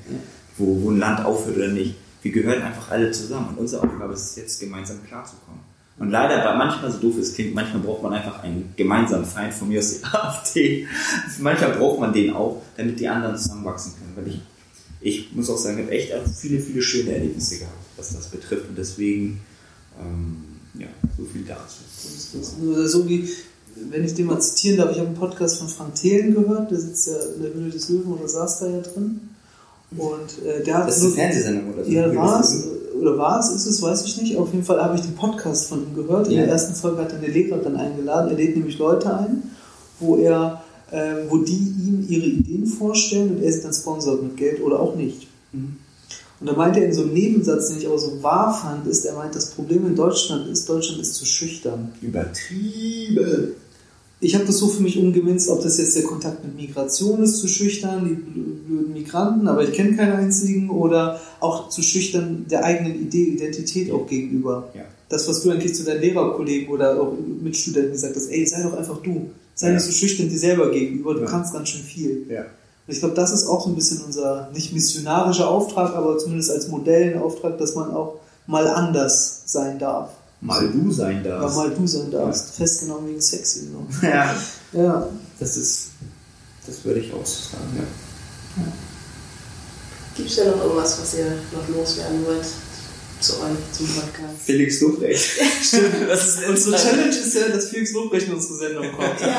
wo, 0.59 0.83
wo 0.83 0.91
ein 0.91 0.99
Land 0.99 1.25
aufhört 1.25 1.57
oder 1.57 1.69
nicht. 1.69 1.95
Wir 2.23 2.33
gehören 2.33 2.63
einfach 2.63 2.91
alle 2.91 3.11
zusammen 3.11 3.51
und 3.51 3.59
unsere 3.59 3.83
Aufgabe 3.83 4.13
ist 4.13 4.31
es 4.31 4.37
jetzt, 4.37 4.61
gemeinsam 4.61 4.99
klarzukommen. 5.07 5.61
Und 5.99 6.11
leider, 6.11 6.45
weil 6.45 6.57
manchmal 6.57 6.93
so 6.93 6.99
doof 6.99 7.19
es 7.19 7.35
klingt, 7.35 7.55
manchmal 7.55 7.83
braucht 7.83 8.03
man 8.03 8.13
einfach 8.13 8.43
einen 8.43 8.73
gemeinsamen 8.77 9.25
Feind 9.25 9.53
von 9.53 9.69
mir 9.69 9.81
aus 9.81 10.01
der 10.01 10.15
AfD. 10.25 10.87
manchmal 11.41 11.73
braucht 11.73 12.01
man 12.01 12.13
den 12.13 12.33
auch, 12.33 12.63
damit 12.77 13.01
die 13.01 13.09
anderen 13.09 13.37
zusammenwachsen 13.37 13.95
können. 13.95 14.13
Weil 14.15 14.29
ich, 14.29 14.41
ich 15.01 15.33
muss 15.35 15.51
auch 15.51 15.57
sagen, 15.57 15.79
ich 15.79 16.13
habe 16.13 16.23
echt 16.23 16.31
viele, 16.37 16.61
viele 16.61 16.83
schöne 16.83 17.15
Erlebnisse 17.15 17.59
gehabt, 17.59 17.75
was 17.97 18.15
das 18.15 18.29
betrifft. 18.29 18.69
Und 18.69 18.79
deswegen, 18.79 19.41
ähm, 20.01 20.45
ja, 20.75 20.87
so 21.17 21.25
viel 21.25 21.43
dazu. 21.43 21.79
So 22.87 23.09
wie, 23.09 23.29
wenn 23.91 24.05
ich 24.05 24.15
den 24.15 24.27
mal 24.27 24.41
zitieren 24.41 24.77
darf, 24.77 24.93
ich 24.93 24.99
habe 24.99 25.09
einen 25.09 25.17
Podcast 25.17 25.59
von 25.59 25.69
Frank 25.69 25.97
Thelen 25.97 26.33
gehört, 26.33 26.71
der 26.71 26.79
sitzt 26.79 27.09
ja 27.09 27.19
in 27.35 27.43
der 27.43 27.55
Höhle 27.55 27.71
des 27.71 27.89
Löwen 27.89 28.13
oder 28.13 28.29
saß 28.29 28.61
da 28.61 28.69
ja 28.69 28.81
drin. 28.83 29.28
Und 29.97 30.45
äh, 30.45 30.63
der 30.63 30.79
hat. 30.79 30.89
Das 30.89 30.99
ist 30.99 31.05
eine 31.05 31.13
Fernsehsendung 31.15 31.75
oder 31.75 31.85
so? 31.85 31.91
Ja, 31.91 32.15
war 32.15 32.41
es 32.41 32.69
oder 33.01 33.17
war 33.17 33.41
es, 33.41 33.51
ist 33.51 33.67
es, 33.67 33.81
weiß 33.81 34.05
ich 34.05 34.21
nicht. 34.21 34.37
Auf 34.37 34.53
jeden 34.53 34.65
Fall 34.65 34.83
habe 34.83 34.97
ich 34.97 35.03
den 35.03 35.15
Podcast 35.15 35.69
von 35.69 35.83
ihm 35.83 35.95
gehört. 35.95 36.27
In 36.29 36.35
ja. 36.35 36.41
der 36.43 36.53
ersten 36.53 36.75
Folge 36.75 37.03
hat 37.03 37.13
er 37.13 37.19
eine 37.19 37.29
Lehrerin 37.29 37.77
eingeladen. 37.77 38.31
Er 38.31 38.37
lädt 38.37 38.57
nämlich 38.57 38.79
Leute 38.79 39.17
ein, 39.17 39.43
wo 40.01 40.17
er, 40.17 40.63
äh, 40.91 41.15
wo 41.29 41.39
die 41.39 41.53
ihm 41.53 42.05
ihre 42.09 42.27
Ideen 42.27 42.67
vorstellen 42.67 43.37
und 43.37 43.43
er 43.43 43.53
sie 43.53 43.63
dann 43.63 43.73
sponsert 43.73 44.23
mit 44.23 44.37
Geld 44.37 44.63
oder 44.63 44.81
auch 44.81 44.97
nicht. 44.97 45.29
Mhm. 45.53 45.77
Und 46.41 46.47
da 46.49 46.53
meinte 46.53 46.81
er 46.81 46.87
in 46.87 46.93
so 46.93 47.03
einem 47.03 47.15
Nebensatz, 47.15 47.69
den 47.69 47.79
ich 47.79 47.87
aber 47.87 47.99
so 47.99 48.23
wahr 48.23 48.55
fand, 48.55 48.87
ist, 48.87 49.05
er 49.05 49.15
meint, 49.15 49.35
das 49.35 49.51
Problem 49.51 49.87
in 49.87 49.97
Deutschland 49.97 50.49
ist, 50.49 50.69
Deutschland 50.69 51.01
ist 51.01 51.15
zu 51.15 51.25
schüchtern. 51.25 51.93
Übertrieben 52.01 53.55
ich 54.21 54.35
habe 54.35 54.45
das 54.45 54.59
so 54.59 54.69
für 54.69 54.83
mich 54.83 54.99
umgemünzt, 54.99 55.49
ob 55.49 55.63
das 55.63 55.79
jetzt 55.79 55.95
der 55.97 56.03
Kontakt 56.03 56.45
mit 56.45 56.57
Migration 56.57 57.23
ist, 57.23 57.39
zu 57.39 57.47
schüchtern, 57.47 58.05
die 58.05 58.15
blöden 58.15 58.93
Migranten, 58.93 59.47
aber 59.47 59.63
ich 59.63 59.73
kenne 59.73 59.97
keinen 59.97 60.13
einzigen, 60.13 60.71
oder 60.71 61.21
auch 61.39 61.69
zu 61.69 61.83
schüchtern 61.83 62.47
der 62.51 62.65
eigenen 62.65 63.01
Idee, 63.01 63.25
Identität 63.25 63.93
auch 63.93 64.07
gegenüber. 64.07 64.71
Ja. 64.75 64.83
Das, 65.09 65.29
was 65.29 65.43
du 65.43 65.51
eigentlich 65.51 65.75
zu 65.75 65.85
deinen 65.85 66.01
Lehrerkollegen 66.01 66.69
oder 66.69 67.01
auch 67.01 67.13
Mitstudenten 67.43 67.93
gesagt 67.93 68.17
hast, 68.17 68.29
ey, 68.29 68.45
sei 68.45 68.63
doch 68.63 68.77
einfach 68.77 68.99
du. 69.03 69.31
Sei 69.55 69.69
ja. 69.69 69.75
nicht 69.75 69.85
so 69.85 69.93
schüchtern 69.93 70.29
dir 70.29 70.39
selber 70.39 70.71
gegenüber, 70.71 71.15
du 71.15 71.21
ja. 71.21 71.27
kannst 71.27 71.53
ganz 71.53 71.69
schön 71.69 71.83
viel. 71.83 72.27
Und 72.87 72.93
ich 72.93 72.99
glaube, 72.99 73.15
das 73.15 73.33
ist 73.33 73.47
auch 73.47 73.65
so 73.65 73.71
ein 73.71 73.77
bisschen 73.77 74.03
unser, 74.05 74.51
nicht 74.53 74.73
missionarischer 74.73 75.49
Auftrag, 75.49 75.95
aber 75.95 76.19
zumindest 76.19 76.51
als 76.51 76.69
Modell 76.69 77.15
ein 77.15 77.23
Auftrag, 77.23 77.57
dass 77.59 77.75
man 77.77 77.93
auch 77.93 78.17
mal 78.47 78.67
anders 78.67 79.43
sein 79.47 79.79
darf 79.79 80.11
mal 80.41 80.71
du 80.71 80.93
sein 80.93 81.25
darfst. 81.25 81.57
Ja, 81.57 81.63
mal 81.63 81.75
du 81.75 81.87
sein 81.87 82.11
darfst. 82.11 82.51
Ja. 82.51 82.65
Festgenommen 82.65 83.09
wegen 83.09 83.21
Sexy. 83.21 83.71
Ne? 83.71 83.87
Ja. 84.03 84.35
ja. 84.73 85.09
Das 85.39 85.57
ist, 85.57 85.91
das 86.67 86.85
würde 86.85 87.01
ich 87.01 87.13
auch 87.13 87.25
sagen, 87.25 87.77
ja. 87.77 88.63
ja. 88.63 88.73
Gibt 90.17 90.31
es 90.31 90.37
denn 90.37 90.51
noch 90.51 90.65
irgendwas, 90.65 91.01
was 91.01 91.15
ihr 91.15 91.39
noch 91.53 91.69
loswerden 91.69 92.27
wollt? 92.27 92.47
Zu 93.21 93.33
euch, 93.41 93.57
zum 93.73 93.87
Podcast. 93.89 94.35
Felix 94.45 94.81
Lobrecht. 94.81 95.29
Stimmt, 95.63 96.09
das 96.09 96.29
ist 96.29 96.49
unsere 96.49 96.77
Challenge 96.77 97.09
ist 97.09 97.35
ja, 97.35 97.49
dass 97.49 97.69
Felix 97.69 97.93
Lobrecht 97.93 98.29
in 98.29 98.35
unsere 98.35 98.59
Sendung 98.59 98.93
kommt. 98.93 99.21
ja, 99.21 99.37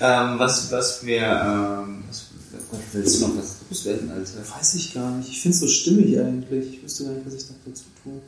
ähm, 0.00 0.38
was, 0.38 0.70
was 0.70 1.04
wir, 1.04 1.22
ähm, 1.22 2.04
was, 2.08 2.26
Gott, 2.70 2.80
willst 2.92 3.16
du 3.16 3.26
noch 3.26 3.38
was 3.38 3.56
loswerden, 3.68 4.10
Alter? 4.10 4.38
Weiß 4.54 4.74
ich 4.74 4.94
gar 4.94 5.10
nicht. 5.12 5.30
Ich 5.30 5.40
finde 5.40 5.54
es 5.54 5.60
so 5.60 5.68
stimmig 5.68 6.18
eigentlich. 6.18 6.74
Ich 6.74 6.82
wüsste 6.82 7.04
gar 7.04 7.12
nicht, 7.12 7.26
was 7.26 7.34
ich 7.34 7.48
noch 7.48 7.56
dazu 7.66 7.84
tue. 8.02 8.20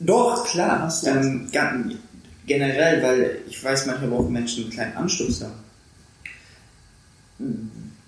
Doch, 0.00 0.44
klar. 0.44 0.92
Ähm, 1.06 1.48
generell, 2.46 3.02
weil 3.02 3.38
ich 3.48 3.62
weiß, 3.62 3.86
manchmal 3.86 4.10
brauchen 4.10 4.32
Menschen 4.32 4.64
einen 4.64 4.72
kleinen 4.72 4.96
Anstoß 4.96 5.40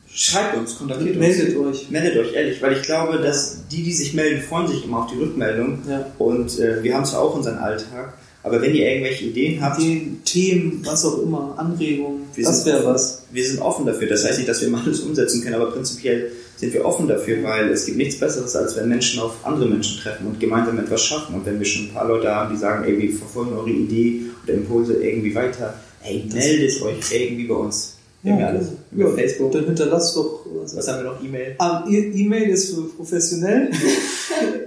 Schreibt 0.08 0.56
uns, 0.56 0.78
kontaktiert 0.78 1.16
meldet 1.16 1.56
uns. 1.56 1.78
euch. 1.78 1.90
Meldet 1.90 2.16
euch, 2.16 2.32
ehrlich, 2.32 2.62
weil 2.62 2.72
ich 2.72 2.82
glaube, 2.82 3.18
dass 3.18 3.66
die, 3.68 3.82
die 3.82 3.92
sich 3.92 4.14
melden, 4.14 4.42
freuen 4.42 4.66
sich 4.66 4.84
immer 4.84 5.04
auf 5.04 5.10
die 5.10 5.18
Rückmeldung. 5.18 5.80
Ja. 5.88 6.06
Und 6.18 6.58
äh, 6.58 6.82
wir 6.82 6.94
haben 6.94 7.04
zwar 7.04 7.22
auch 7.22 7.34
unseren 7.34 7.58
Alltag, 7.58 8.14
aber 8.46 8.62
wenn 8.62 8.76
ihr 8.76 8.88
irgendwelche 8.88 9.24
Ideen 9.24 9.60
habt. 9.60 9.80
Ideen, 9.80 10.20
Themen, 10.24 10.80
was 10.84 11.04
auch 11.04 11.20
immer, 11.20 11.54
Anregungen, 11.58 12.22
das 12.40 12.64
wäre 12.64 12.84
was. 12.84 13.24
Wir 13.32 13.44
sind 13.44 13.60
offen 13.60 13.84
dafür. 13.84 14.08
Das 14.08 14.24
heißt 14.24 14.38
nicht, 14.38 14.48
dass 14.48 14.62
wir 14.62 14.68
mal 14.68 14.82
alles 14.84 15.00
umsetzen 15.00 15.42
können, 15.42 15.56
aber 15.56 15.72
prinzipiell 15.72 16.30
sind 16.56 16.72
wir 16.72 16.84
offen 16.84 17.08
dafür, 17.08 17.42
weil 17.42 17.70
es 17.70 17.86
gibt 17.86 17.98
nichts 17.98 18.20
Besseres, 18.20 18.54
als 18.54 18.76
wenn 18.76 18.88
Menschen 18.88 19.20
auf 19.20 19.32
andere 19.42 19.68
Menschen 19.68 20.00
treffen 20.00 20.28
und 20.28 20.38
gemeinsam 20.38 20.78
etwas 20.78 21.02
schaffen. 21.02 21.34
Und 21.34 21.44
wenn 21.44 21.58
wir 21.58 21.66
schon 21.66 21.86
ein 21.86 21.92
paar 21.92 22.06
Leute 22.06 22.32
haben, 22.32 22.54
die 22.54 22.60
sagen, 22.60 22.84
ey, 22.84 22.96
wir 22.96 23.12
verfolgen 23.12 23.56
eure 23.56 23.70
Idee 23.70 24.22
oder 24.44 24.54
Impulse 24.54 24.94
irgendwie 24.94 25.34
weiter, 25.34 25.74
ey, 26.04 26.24
meldet 26.32 26.80
euch 26.82 27.12
irgendwie 27.12 27.48
bei 27.48 27.54
uns. 27.54 27.96
Ja, 28.22 28.38
ja 28.38 28.46
alles. 28.46 28.68
Über 28.92 29.10
ja, 29.10 29.14
Facebook. 29.16 29.52
Dann 29.52 29.64
hinterlasst 29.66 30.16
doch. 30.16 30.46
Also 30.62 30.76
Was 30.76 30.88
haben 30.88 31.04
wir 31.04 31.10
noch? 31.10 31.22
E-Mail? 31.22 31.56
Um, 31.58 32.14
E-Mail 32.14 32.50
ist 32.50 32.74
für 32.74 32.82
professionell. 32.82 33.70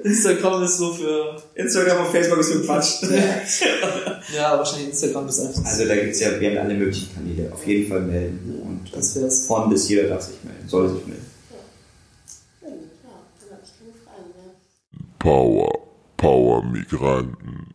Instagram 0.04 0.64
ist 0.64 0.78
so 0.78 0.94
für. 0.94 1.42
Instagram 1.56 2.06
und 2.06 2.12
Facebook 2.12 2.40
ist 2.40 2.52
für 2.52 2.62
Quatsch. 2.62 3.04
ja, 4.36 4.58
wahrscheinlich 4.58 4.90
Instagram 4.90 5.28
ist 5.28 5.40
einfach. 5.40 5.66
Also 5.66 5.86
da 5.86 5.96
gibt 5.96 6.14
es 6.14 6.20
ja, 6.20 6.40
wir 6.40 6.50
haben 6.50 6.58
alle 6.58 6.76
möglichen 6.76 7.14
Kanäle. 7.14 7.52
Auf 7.52 7.66
jeden 7.66 7.90
Fall 7.90 8.02
melden. 8.02 8.40
Ja, 8.48 8.70
und 8.70 8.96
das 8.96 9.16
wär's. 9.16 9.46
Von 9.46 9.70
bis 9.70 9.90
jeder 9.90 10.10
darf 10.10 10.22
sich 10.22 10.44
melden, 10.44 10.68
soll 10.68 10.90
sich 10.90 11.06
melden. 11.06 11.26
Power, 15.20 15.70
Power 16.16 16.64
Migranten. 16.64 17.74